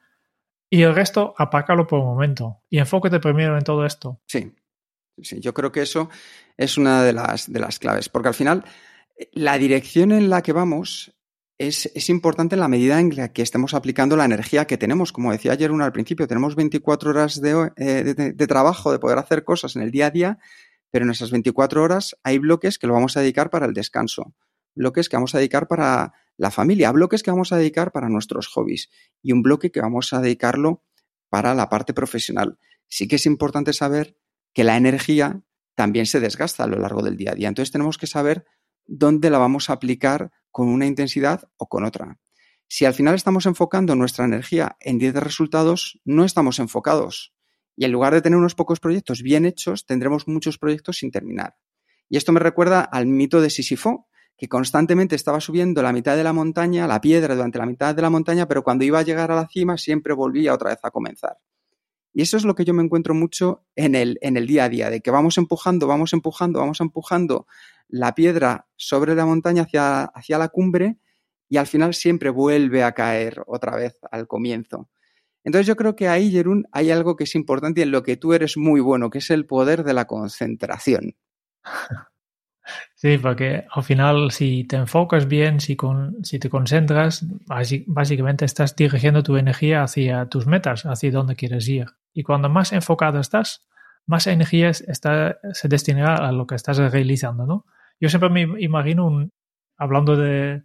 Y 0.69 0.83
el 0.83 0.93
resto, 0.93 1.33
apácalo 1.37 1.87
por 1.87 1.99
un 1.99 2.05
momento 2.05 2.61
y 2.69 2.77
enfócate 2.77 3.19
primero 3.19 3.57
en 3.57 3.63
todo 3.63 3.85
esto. 3.85 4.21
Sí, 4.27 4.53
sí, 5.21 5.39
yo 5.39 5.53
creo 5.53 5.71
que 5.71 5.81
eso 5.81 6.09
es 6.57 6.77
una 6.77 7.03
de 7.03 7.13
las, 7.13 7.51
de 7.51 7.59
las 7.59 7.79
claves, 7.79 8.09
porque 8.09 8.27
al 8.27 8.35
final 8.35 8.65
la 9.31 9.57
dirección 9.57 10.11
en 10.11 10.29
la 10.29 10.43
que 10.43 10.53
vamos 10.53 11.15
es, 11.59 12.09
importante 12.09 12.55
en 12.55 12.61
la 12.61 12.69
medida 12.69 12.99
en 12.99 13.13
la 13.15 13.33
que 13.33 13.41
estemos 13.41 13.73
aplicando 13.73 14.15
la 14.15 14.25
energía 14.25 14.65
que 14.65 14.77
tenemos. 14.77 15.11
Como 15.11 15.31
decía 15.31 15.51
ayer 15.51 15.71
uno 15.71 15.83
al 15.83 15.91
principio, 15.91 16.27
tenemos 16.27 16.55
24 16.55 17.09
horas 17.09 17.41
eh, 17.43 18.03
de, 18.03 18.33
de, 18.33 18.47
trabajo, 18.47 18.91
de 18.91 18.99
poder 18.99 19.17
hacer 19.17 19.43
cosas 19.43 19.75
en 19.75 19.81
el 19.81 19.91
día 19.91 20.07
a 20.07 20.11
día, 20.11 20.39
pero 20.89 21.03
en 21.03 21.11
esas 21.11 21.31
24 21.31 21.83
horas 21.83 22.17
hay 22.23 22.37
bloques 22.37 22.79
que 22.79 22.87
lo 22.87 22.93
vamos 22.93 23.17
a 23.17 23.21
dedicar 23.21 23.49
para 23.49 23.65
el 23.65 23.73
descanso, 23.73 24.33
bloques 24.75 25.09
que 25.09 25.17
vamos 25.17 25.35
a 25.35 25.37
dedicar 25.37 25.67
para 25.67 26.13
la 26.37 26.51
familia, 26.51 26.91
bloques 26.91 27.23
que 27.23 27.31
vamos 27.31 27.51
a 27.51 27.57
dedicar 27.57 27.91
para 27.91 28.09
nuestros 28.09 28.47
hobbies 28.47 28.89
y 29.21 29.33
un 29.33 29.41
bloque 29.41 29.71
que 29.71 29.81
vamos 29.81 30.13
a 30.13 30.21
dedicarlo 30.21 30.83
para 31.29 31.53
la 31.53 31.69
parte 31.69 31.93
profesional. 31.93 32.57
Sí 32.87 33.07
que 33.07 33.17
es 33.17 33.25
importante 33.25 33.73
saber 33.73 34.17
que 34.53 34.63
la 34.63 34.77
energía 34.77 35.43
también 35.75 36.05
se 36.05 36.19
desgasta 36.19 36.63
a 36.63 36.67
lo 36.67 36.79
largo 36.79 37.01
del 37.01 37.17
día 37.17 37.31
a 37.31 37.35
día. 37.35 37.47
Entonces 37.47 37.71
tenemos 37.71 37.97
que 37.97 38.07
saber 38.07 38.45
dónde 38.85 39.29
la 39.29 39.37
vamos 39.37 39.69
a 39.69 39.73
aplicar 39.73 40.31
con 40.51 40.67
una 40.67 40.85
intensidad 40.85 41.49
o 41.57 41.67
con 41.67 41.83
otra. 41.85 42.19
Si 42.67 42.85
al 42.85 42.93
final 42.93 43.15
estamos 43.15 43.45
enfocando 43.45 43.95
nuestra 43.95 44.25
energía 44.25 44.77
en 44.79 44.97
10 44.99 45.15
resultados, 45.15 45.99
no 46.05 46.23
estamos 46.23 46.59
enfocados. 46.59 47.33
Y 47.75 47.85
en 47.85 47.91
lugar 47.91 48.13
de 48.13 48.21
tener 48.21 48.37
unos 48.37 48.55
pocos 48.55 48.79
proyectos 48.79 49.21
bien 49.23 49.45
hechos, 49.45 49.85
tendremos 49.85 50.27
muchos 50.27 50.57
proyectos 50.57 50.97
sin 50.97 51.11
terminar. 51.11 51.55
Y 52.09 52.17
esto 52.17 52.31
me 52.31 52.39
recuerda 52.39 52.81
al 52.81 53.05
mito 53.05 53.41
de 53.41 53.49
Sísifo, 53.49 54.07
que 54.39 54.47
constantemente 54.47 55.17
estaba 55.17 55.41
subiendo 55.41 55.83
la 55.83 55.91
mitad 55.91 56.15
de 56.15 56.23
la 56.23 56.31
montaña, 56.31 56.87
la 56.87 57.01
piedra 57.01 57.35
durante 57.35 57.59
la 57.59 57.65
mitad 57.65 57.93
de 57.93 58.01
la 58.01 58.09
montaña, 58.09 58.47
pero 58.47 58.63
cuando 58.63 58.85
iba 58.85 58.97
a 58.97 59.03
llegar 59.03 59.31
a 59.31 59.35
la 59.35 59.49
cima 59.49 59.77
siempre 59.77 60.13
volvía 60.13 60.53
otra 60.53 60.69
vez 60.69 60.79
a 60.81 60.91
comenzar. 60.91 61.37
Y 62.13 62.21
eso 62.21 62.37
es 62.37 62.45
lo 62.45 62.55
que 62.55 62.63
yo 62.63 62.73
me 62.73 62.81
encuentro 62.81 63.13
mucho 63.13 63.65
en 63.75 63.95
el, 63.95 64.17
en 64.21 64.37
el 64.37 64.47
día 64.47 64.63
a 64.63 64.69
día, 64.69 64.89
de 64.89 65.01
que 65.01 65.11
vamos 65.11 65.37
empujando, 65.37 65.87
vamos 65.87 66.13
empujando, 66.13 66.59
vamos 66.59 66.79
empujando 66.79 67.47
la 67.89 68.15
piedra 68.15 68.65
sobre 68.77 69.13
la 69.13 69.25
montaña 69.25 69.63
hacia, 69.63 70.05
hacia 70.05 70.37
la 70.37 70.47
cumbre 70.47 70.97
y 71.49 71.57
al 71.57 71.67
final 71.67 71.93
siempre 71.93 72.29
vuelve 72.29 72.83
a 72.83 72.93
caer 72.93 73.43
otra 73.45 73.75
vez 73.75 73.99
al 74.09 74.25
comienzo. 74.25 74.89
Entonces 75.43 75.67
yo 75.67 75.75
creo 75.75 75.97
que 75.97 76.07
ahí, 76.07 76.31
Jerún, 76.31 76.65
hay 76.71 76.91
algo 76.91 77.17
que 77.17 77.25
es 77.25 77.35
importante 77.35 77.81
y 77.81 77.83
en 77.83 77.91
lo 77.91 78.03
que 78.03 78.15
tú 78.15 78.33
eres 78.33 78.55
muy 78.55 78.79
bueno, 78.79 79.09
que 79.09 79.17
es 79.17 79.29
el 79.31 79.45
poder 79.45 79.83
de 79.83 79.93
la 79.93 80.05
concentración. 80.05 81.17
Sí, 83.01 83.17
porque 83.17 83.63
al 83.71 83.83
final 83.83 84.29
si 84.29 84.65
te 84.65 84.75
enfocas 84.75 85.25
bien, 85.25 85.61
si, 85.61 85.77
con, 85.77 86.17
si 86.25 86.37
te 86.37 86.49
concentras, 86.49 87.25
básicamente 87.87 88.43
estás 88.43 88.75
dirigiendo 88.75 89.23
tu 89.23 89.37
energía 89.37 89.83
hacia 89.83 90.25
tus 90.25 90.47
metas, 90.47 90.85
hacia 90.85 91.09
donde 91.09 91.37
quieres 91.37 91.65
ir. 91.69 91.85
Y 92.13 92.23
cuando 92.23 92.49
más 92.49 92.73
enfocado 92.73 93.21
estás, 93.21 93.65
más 94.05 94.27
energía 94.27 94.71
está, 94.71 95.37
se 95.53 95.69
destinará 95.69 96.27
a 96.27 96.33
lo 96.33 96.45
que 96.45 96.55
estás 96.55 96.77
realizando, 96.77 97.45
¿no? 97.45 97.65
Yo 98.01 98.09
siempre 98.09 98.29
me 98.29 98.61
imagino, 98.61 99.07
un, 99.07 99.31
hablando 99.77 100.17
de, 100.17 100.63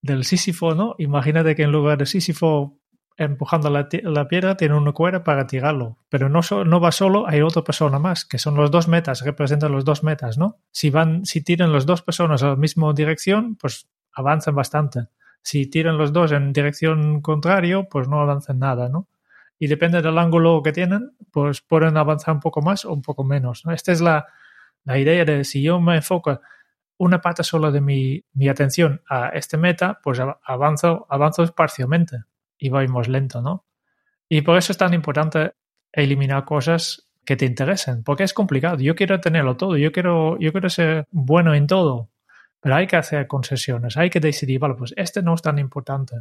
del 0.00 0.24
Sísifo, 0.24 0.74
¿no? 0.74 0.94
Imagínate 0.96 1.54
que 1.54 1.64
en 1.64 1.72
lugar 1.72 1.98
de 1.98 2.06
Sísifo 2.06 2.80
empujando 3.16 3.70
la, 3.70 3.88
piedra 4.28 4.56
tiene 4.56 4.74
una 4.74 4.92
cuerda 4.92 5.24
para 5.24 5.46
tirarlo, 5.46 5.98
pero 6.08 6.28
no, 6.28 6.40
no 6.64 6.80
va 6.80 6.92
solo, 6.92 7.26
hay 7.26 7.40
otra 7.40 7.62
persona 7.62 7.98
más, 7.98 8.24
que 8.24 8.38
son 8.38 8.56
los 8.56 8.70
dos 8.70 8.88
metas, 8.88 9.22
representan 9.22 9.72
los 9.72 9.84
dos 9.84 10.02
metas, 10.02 10.36
¿no? 10.36 10.58
Si 10.70 10.90
van, 10.90 11.24
si 11.24 11.42
tiran 11.42 11.72
las 11.72 11.86
dos 11.86 12.02
personas 12.02 12.42
a 12.42 12.48
la 12.48 12.56
misma 12.56 12.92
dirección, 12.92 13.56
pues 13.56 13.88
avanzan 14.12 14.54
bastante. 14.54 15.08
Si 15.42 15.66
tiran 15.66 15.96
los 15.96 16.12
dos 16.12 16.32
en 16.32 16.52
dirección 16.52 17.22
contrario, 17.22 17.88
pues 17.88 18.08
no 18.08 18.20
avanzan 18.20 18.58
nada, 18.58 18.88
¿no? 18.88 19.08
Y 19.58 19.68
depende 19.68 20.02
del 20.02 20.18
ángulo 20.18 20.62
que 20.62 20.72
tienen, 20.72 21.12
pues 21.32 21.62
pueden 21.62 21.96
avanzar 21.96 22.34
un 22.34 22.40
poco 22.40 22.60
más 22.60 22.84
o 22.84 22.92
un 22.92 23.00
poco 23.00 23.24
menos. 23.24 23.64
¿no? 23.64 23.72
Esta 23.72 23.92
es 23.92 24.02
la, 24.02 24.26
la 24.84 24.98
idea 24.98 25.24
de 25.24 25.44
si 25.44 25.62
yo 25.62 25.80
me 25.80 25.96
enfoco 25.96 26.40
una 26.98 27.22
pata 27.22 27.42
sola 27.42 27.70
de 27.70 27.80
mi, 27.80 28.22
mi 28.34 28.48
atención 28.48 29.00
a 29.08 29.28
este 29.30 29.56
meta, 29.56 29.98
pues 30.02 30.20
avanzo, 30.44 31.06
avanzo 31.08 31.46
parcialmente 31.54 32.24
y 32.58 32.68
voy 32.68 32.88
más 32.88 33.08
lento, 33.08 33.42
¿no? 33.42 33.64
Y 34.28 34.42
por 34.42 34.56
eso 34.56 34.72
es 34.72 34.78
tan 34.78 34.94
importante 34.94 35.52
eliminar 35.92 36.44
cosas 36.44 37.08
que 37.24 37.36
te 37.36 37.44
interesen, 37.44 38.04
porque 38.04 38.24
es 38.24 38.32
complicado. 38.32 38.78
Yo 38.78 38.94
quiero 38.94 39.20
tenerlo 39.20 39.56
todo, 39.56 39.76
yo 39.76 39.92
quiero, 39.92 40.38
yo 40.38 40.52
quiero 40.52 40.68
ser 40.70 41.06
bueno 41.10 41.54
en 41.54 41.66
todo, 41.66 42.10
pero 42.60 42.76
hay 42.76 42.86
que 42.86 42.96
hacer 42.96 43.26
concesiones, 43.26 43.96
hay 43.96 44.10
que 44.10 44.20
decidir, 44.20 44.58
vale, 44.60 44.74
pues 44.74 44.94
este 44.96 45.22
no 45.22 45.34
es 45.34 45.42
tan 45.42 45.58
importante, 45.58 46.16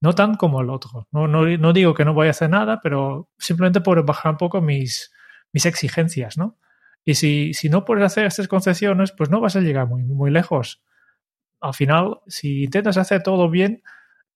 no 0.00 0.14
tan 0.14 0.36
como 0.36 0.60
el 0.60 0.70
otro. 0.70 1.08
No, 1.10 1.26
no, 1.26 1.44
no 1.44 1.72
digo 1.72 1.94
que 1.94 2.04
no 2.04 2.14
voy 2.14 2.28
a 2.28 2.30
hacer 2.30 2.50
nada, 2.50 2.80
pero 2.82 3.28
simplemente 3.38 3.80
por 3.80 4.04
bajar 4.04 4.32
un 4.32 4.38
poco 4.38 4.60
mis, 4.60 5.12
mis 5.52 5.66
exigencias, 5.66 6.38
¿no? 6.38 6.58
Y 7.04 7.14
si, 7.14 7.54
si 7.54 7.68
no 7.68 7.84
puedes 7.84 8.04
hacer 8.04 8.26
estas 8.26 8.48
concesiones, 8.48 9.12
pues 9.12 9.30
no 9.30 9.40
vas 9.40 9.56
a 9.56 9.60
llegar 9.60 9.86
muy, 9.86 10.02
muy 10.02 10.30
lejos. 10.30 10.82
Al 11.60 11.72
final, 11.72 12.18
si 12.26 12.64
intentas 12.64 12.96
hacer 12.96 13.22
todo 13.22 13.48
bien, 13.48 13.82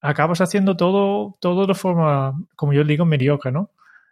acabas 0.00 0.40
haciendo 0.40 0.76
todo, 0.76 1.36
todo 1.40 1.66
de 1.66 1.74
forma, 1.74 2.34
como 2.56 2.72
yo 2.72 2.84
digo, 2.84 3.04
mediocre, 3.04 3.52
¿no? 3.52 3.70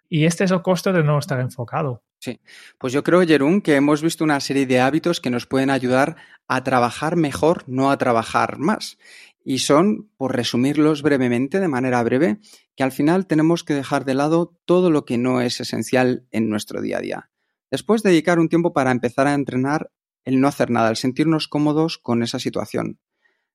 Y 0.08 0.24
este 0.24 0.44
es 0.44 0.50
el 0.50 0.62
costo 0.62 0.92
de 0.92 1.02
no 1.02 1.18
estar 1.18 1.40
enfocado. 1.40 2.02
Sí, 2.20 2.40
pues 2.78 2.92
yo 2.92 3.04
creo, 3.04 3.22
Jerún, 3.22 3.60
que 3.60 3.76
hemos 3.76 4.02
visto 4.02 4.24
una 4.24 4.40
serie 4.40 4.66
de 4.66 4.80
hábitos 4.80 5.20
que 5.20 5.30
nos 5.30 5.46
pueden 5.46 5.70
ayudar 5.70 6.16
a 6.48 6.64
trabajar 6.64 7.16
mejor, 7.16 7.64
no 7.68 7.90
a 7.90 7.98
trabajar 7.98 8.58
más. 8.58 8.98
Y 9.44 9.58
son, 9.58 10.10
por 10.16 10.34
resumirlos 10.34 11.02
brevemente, 11.02 11.60
de 11.60 11.68
manera 11.68 12.02
breve, 12.02 12.38
que 12.74 12.82
al 12.82 12.92
final 12.92 13.26
tenemos 13.26 13.64
que 13.64 13.74
dejar 13.74 14.04
de 14.04 14.14
lado 14.14 14.58
todo 14.64 14.90
lo 14.90 15.04
que 15.04 15.16
no 15.16 15.40
es 15.40 15.60
esencial 15.60 16.26
en 16.30 16.48
nuestro 16.50 16.80
día 16.80 16.98
a 16.98 17.00
día. 17.00 17.30
Después 17.70 18.02
dedicar 18.02 18.38
un 18.38 18.48
tiempo 18.48 18.72
para 18.72 18.90
empezar 18.90 19.26
a 19.26 19.34
entrenar 19.34 19.90
el 20.24 20.40
no 20.40 20.48
hacer 20.48 20.70
nada, 20.70 20.90
el 20.90 20.96
sentirnos 20.96 21.48
cómodos 21.48 21.98
con 21.98 22.22
esa 22.22 22.38
situación. 22.38 22.98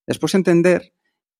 Después 0.07 0.35
entender 0.35 0.93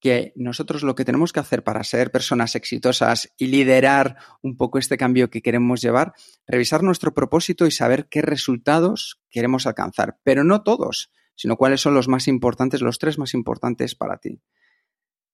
que 0.04 0.34
nosotros 0.36 0.84
lo 0.84 0.96
que 0.96 1.06
tenemos 1.06 1.32
que 1.32 1.40
hacer 1.40 1.64
para 1.64 1.82
ser 1.86 2.12
personas 2.12 2.56
exitosas 2.56 3.32
y 3.38 3.48
liderar 3.48 4.18
un 4.42 4.58
poco 4.58 4.78
este 4.78 4.98
cambio 4.98 5.30
que 5.30 5.42
queremos 5.42 5.80
llevar, 5.80 6.12
revisar 6.46 6.84
nuestro 6.84 7.14
propósito 7.14 7.66
y 7.66 7.72
saber 7.72 8.10
qué 8.10 8.22
resultados 8.22 9.22
queremos 9.30 9.66
alcanzar, 9.66 10.20
pero 10.22 10.44
no 10.44 10.62
todos, 10.62 11.10
sino 11.36 11.56
cuáles 11.56 11.80
son 11.80 11.94
los 11.94 12.10
más 12.10 12.28
importantes, 12.28 12.82
los 12.82 13.00
tres 13.00 13.18
más 13.18 13.34
importantes 13.34 13.96
para 13.96 14.18
ti. 14.18 14.42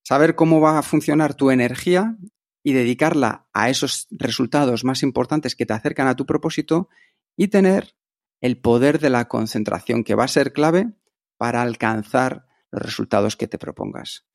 Saber 0.03 0.35
cómo 0.35 0.61
va 0.61 0.77
a 0.77 0.83
funcionar 0.83 1.33
tu 1.33 1.49
energía 1.49 2.15
y 2.61 2.73
dedicarla 2.73 3.47
a 3.51 3.71
esos 3.71 4.05
resultados 4.11 4.83
más 4.83 5.01
importantes 5.01 5.55
que 5.55 5.65
te 5.65 5.73
acercan 5.73 6.05
a 6.05 6.15
tu 6.15 6.27
propósito 6.27 6.89
y 7.35 7.47
tener 7.47 7.95
el 8.39 8.61
poder 8.61 8.99
de 8.99 9.09
la 9.09 9.27
concentración 9.27 10.03
que 10.03 10.13
va 10.13 10.25
a 10.25 10.27
ser 10.27 10.53
clave 10.53 10.91
para 11.37 11.63
alcanzar 11.63 12.45
los 12.69 12.83
resultados 12.83 13.35
que 13.35 13.47
te 13.47 13.57
propongas. 13.57 14.29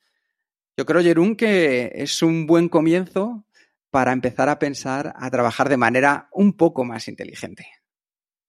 Yo 0.76 0.87
creo, 0.87 1.02
Jerún, 1.02 1.37
que 1.37 1.92
es 1.94 2.22
un 2.22 2.46
buen 2.46 2.68
comienzo 2.68 3.44
para 3.90 4.12
empezar 4.12 4.48
a 4.48 4.58
pensar, 4.58 5.14
a 5.16 5.30
trabajar 5.30 5.68
de 5.68 5.76
manera 5.76 6.28
un 6.32 6.54
poco 6.54 6.84
más 6.84 7.06
inteligente. 7.06 7.66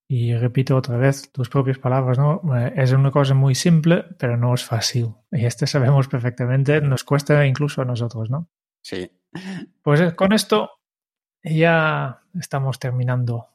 Y 0.08 0.34
repito 0.34 0.76
otra 0.76 0.96
vez 0.96 1.30
tus 1.32 1.48
propias 1.48 1.78
palabras, 1.78 2.18
¿no? 2.18 2.40
Eh, 2.56 2.72
es 2.76 2.92
una 2.92 3.10
cosa 3.10 3.34
muy 3.34 3.54
simple, 3.54 4.04
pero 4.18 4.36
no 4.36 4.54
es 4.54 4.64
fácil. 4.64 5.14
Y 5.32 5.46
este 5.46 5.66
sabemos 5.66 6.08
perfectamente, 6.08 6.80
nos 6.80 7.02
cuesta 7.04 7.44
incluso 7.44 7.82
a 7.82 7.84
nosotros, 7.84 8.30
¿no? 8.30 8.48
Sí. 8.82 9.10
Pues 9.82 10.00
eh, 10.00 10.14
con 10.14 10.32
esto 10.32 10.70
ya 11.42 12.22
estamos 12.38 12.78
terminando. 12.78 13.48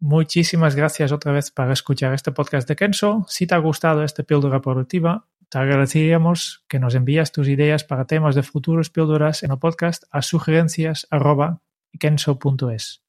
Muchísimas 0.00 0.76
gracias 0.76 1.12
otra 1.12 1.32
vez 1.32 1.50
por 1.50 1.70
escuchar 1.70 2.14
este 2.14 2.32
podcast 2.32 2.68
de 2.68 2.76
Kenso. 2.76 3.24
Si 3.28 3.46
te 3.46 3.54
ha 3.54 3.58
gustado 3.58 4.02
este 4.02 4.24
píldora 4.24 4.60
productiva, 4.60 5.26
te 5.50 5.58
agradeceríamos 5.58 6.64
que 6.68 6.78
nos 6.78 6.94
envías 6.94 7.32
tus 7.32 7.48
ideas 7.48 7.82
para 7.82 8.04
temas 8.06 8.36
de 8.36 8.44
futuros 8.44 8.88
píldoras 8.88 9.42
en 9.42 9.50
el 9.50 9.58
podcast 9.58 10.04
a 10.12 10.22
sugerencias.kenso.es. 10.22 13.02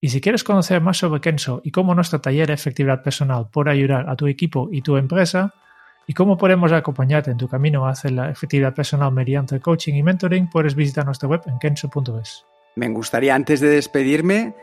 Y 0.00 0.08
si 0.08 0.20
quieres 0.20 0.44
conocer 0.44 0.80
más 0.80 0.98
sobre 0.98 1.20
Kenso 1.20 1.60
y 1.64 1.72
cómo 1.72 1.92
nuestro 1.94 2.20
taller 2.20 2.46
de 2.46 2.54
efectividad 2.54 3.02
personal 3.02 3.48
puede 3.52 3.72
ayudar 3.72 4.08
a 4.08 4.14
tu 4.16 4.28
equipo 4.28 4.68
y 4.70 4.82
tu 4.82 4.96
empresa, 4.96 5.52
y 6.06 6.12
cómo 6.14 6.36
podemos 6.36 6.70
acompañarte 6.72 7.32
en 7.32 7.36
tu 7.36 7.48
camino 7.48 7.86
hacia 7.86 8.10
la 8.10 8.30
efectividad 8.30 8.74
personal 8.74 9.12
mediante 9.12 9.60
coaching 9.60 9.94
y 9.94 10.02
mentoring, 10.02 10.50
puedes 10.50 10.74
visitar 10.74 11.04
nuestra 11.04 11.28
web 11.28 11.42
en 11.46 11.58
kenso.es. 11.58 12.44
Me 12.76 12.88
gustaría, 12.88 13.34
antes 13.34 13.60
de 13.60 13.68
despedirme, 13.68 14.54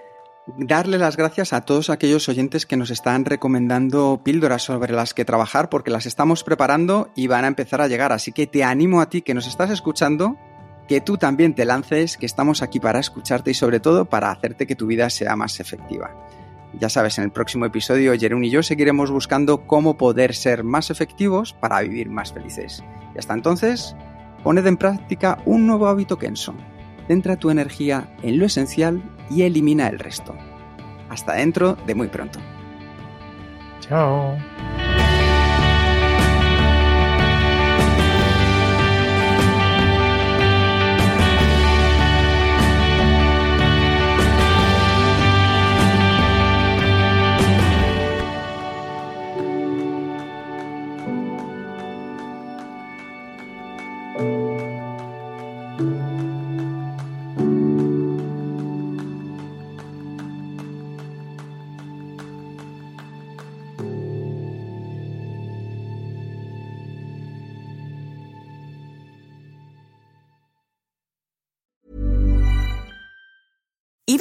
darle 0.58 0.98
las 0.98 1.18
gracias 1.18 1.54
a 1.54 1.62
todos 1.62 1.90
aquellos 1.90 2.28
oyentes 2.30 2.66
que 2.66 2.78
nos 2.78 2.90
están 2.90 3.26
recomendando 3.26 4.22
píldoras 4.24 4.64
sobre 4.64 4.94
las 4.94 5.14
que 5.14 5.26
trabajar 5.26 5.70
porque 5.70 5.92
las 5.92 6.06
estamos 6.06 6.44
preparando 6.44 7.12
y 7.16 7.28
van 7.28 7.46
a 7.46 7.48
empezar 7.48 7.82
a 7.82 7.88
llegar. 7.88 8.12
Así 8.12 8.32
que 8.32 8.48
te 8.48 8.64
animo 8.64 9.02
a 9.02 9.10
ti 9.10 9.22
que 9.22 9.34
nos 9.34 9.48
estás 9.48 9.70
escuchando, 9.70 10.38
que 10.88 11.02
tú 11.02 11.18
también 11.18 11.54
te 11.56 11.66
lances, 11.66 12.18
que 12.18 12.26
estamos 12.26 12.62
aquí 12.62 12.80
para 12.80 13.00
escucharte 13.00 13.52
y 13.52 13.54
sobre 13.54 13.80
todo 13.80 14.06
para 14.06 14.32
hacerte 14.32 14.68
que 14.68 14.76
tu 14.76 14.88
vida 14.88 15.10
sea 15.10 15.36
más 15.36 15.60
efectiva. 15.60 16.12
Ya 16.80 16.90
sabes, 16.90 17.18
en 17.18 17.24
el 17.24 17.32
próximo 17.32 17.66
episodio 17.66 18.18
Jerón 18.18 18.44
y 18.44 18.50
yo 18.50 18.62
seguiremos 18.62 19.10
buscando 19.10 19.66
cómo 19.66 19.98
poder 19.98 20.36
ser 20.36 20.64
más 20.64 20.92
efectivos 20.92 21.54
para 21.54 21.82
vivir 21.82 22.10
más 22.10 22.32
felices. 22.32 22.84
Y 23.16 23.20
hasta 23.20 23.34
entonces, 23.34 23.96
poned 24.44 24.66
en 24.68 24.78
práctica 24.78 25.40
un 25.46 25.66
nuevo 25.66 25.88
hábito 25.88 26.18
Kenso. 26.18 26.54
Centra 27.08 27.38
tu 27.38 27.50
energía 27.50 28.16
en 28.22 28.38
lo 28.38 28.46
esencial 28.46 29.02
y 29.30 29.44
elimina 29.44 29.88
el 29.88 30.00
resto. 30.00 30.36
Hasta 31.10 31.34
dentro 31.34 31.76
de 31.86 31.96
muy 31.96 32.08
pronto. 32.08 32.39
Chao. 33.80 34.38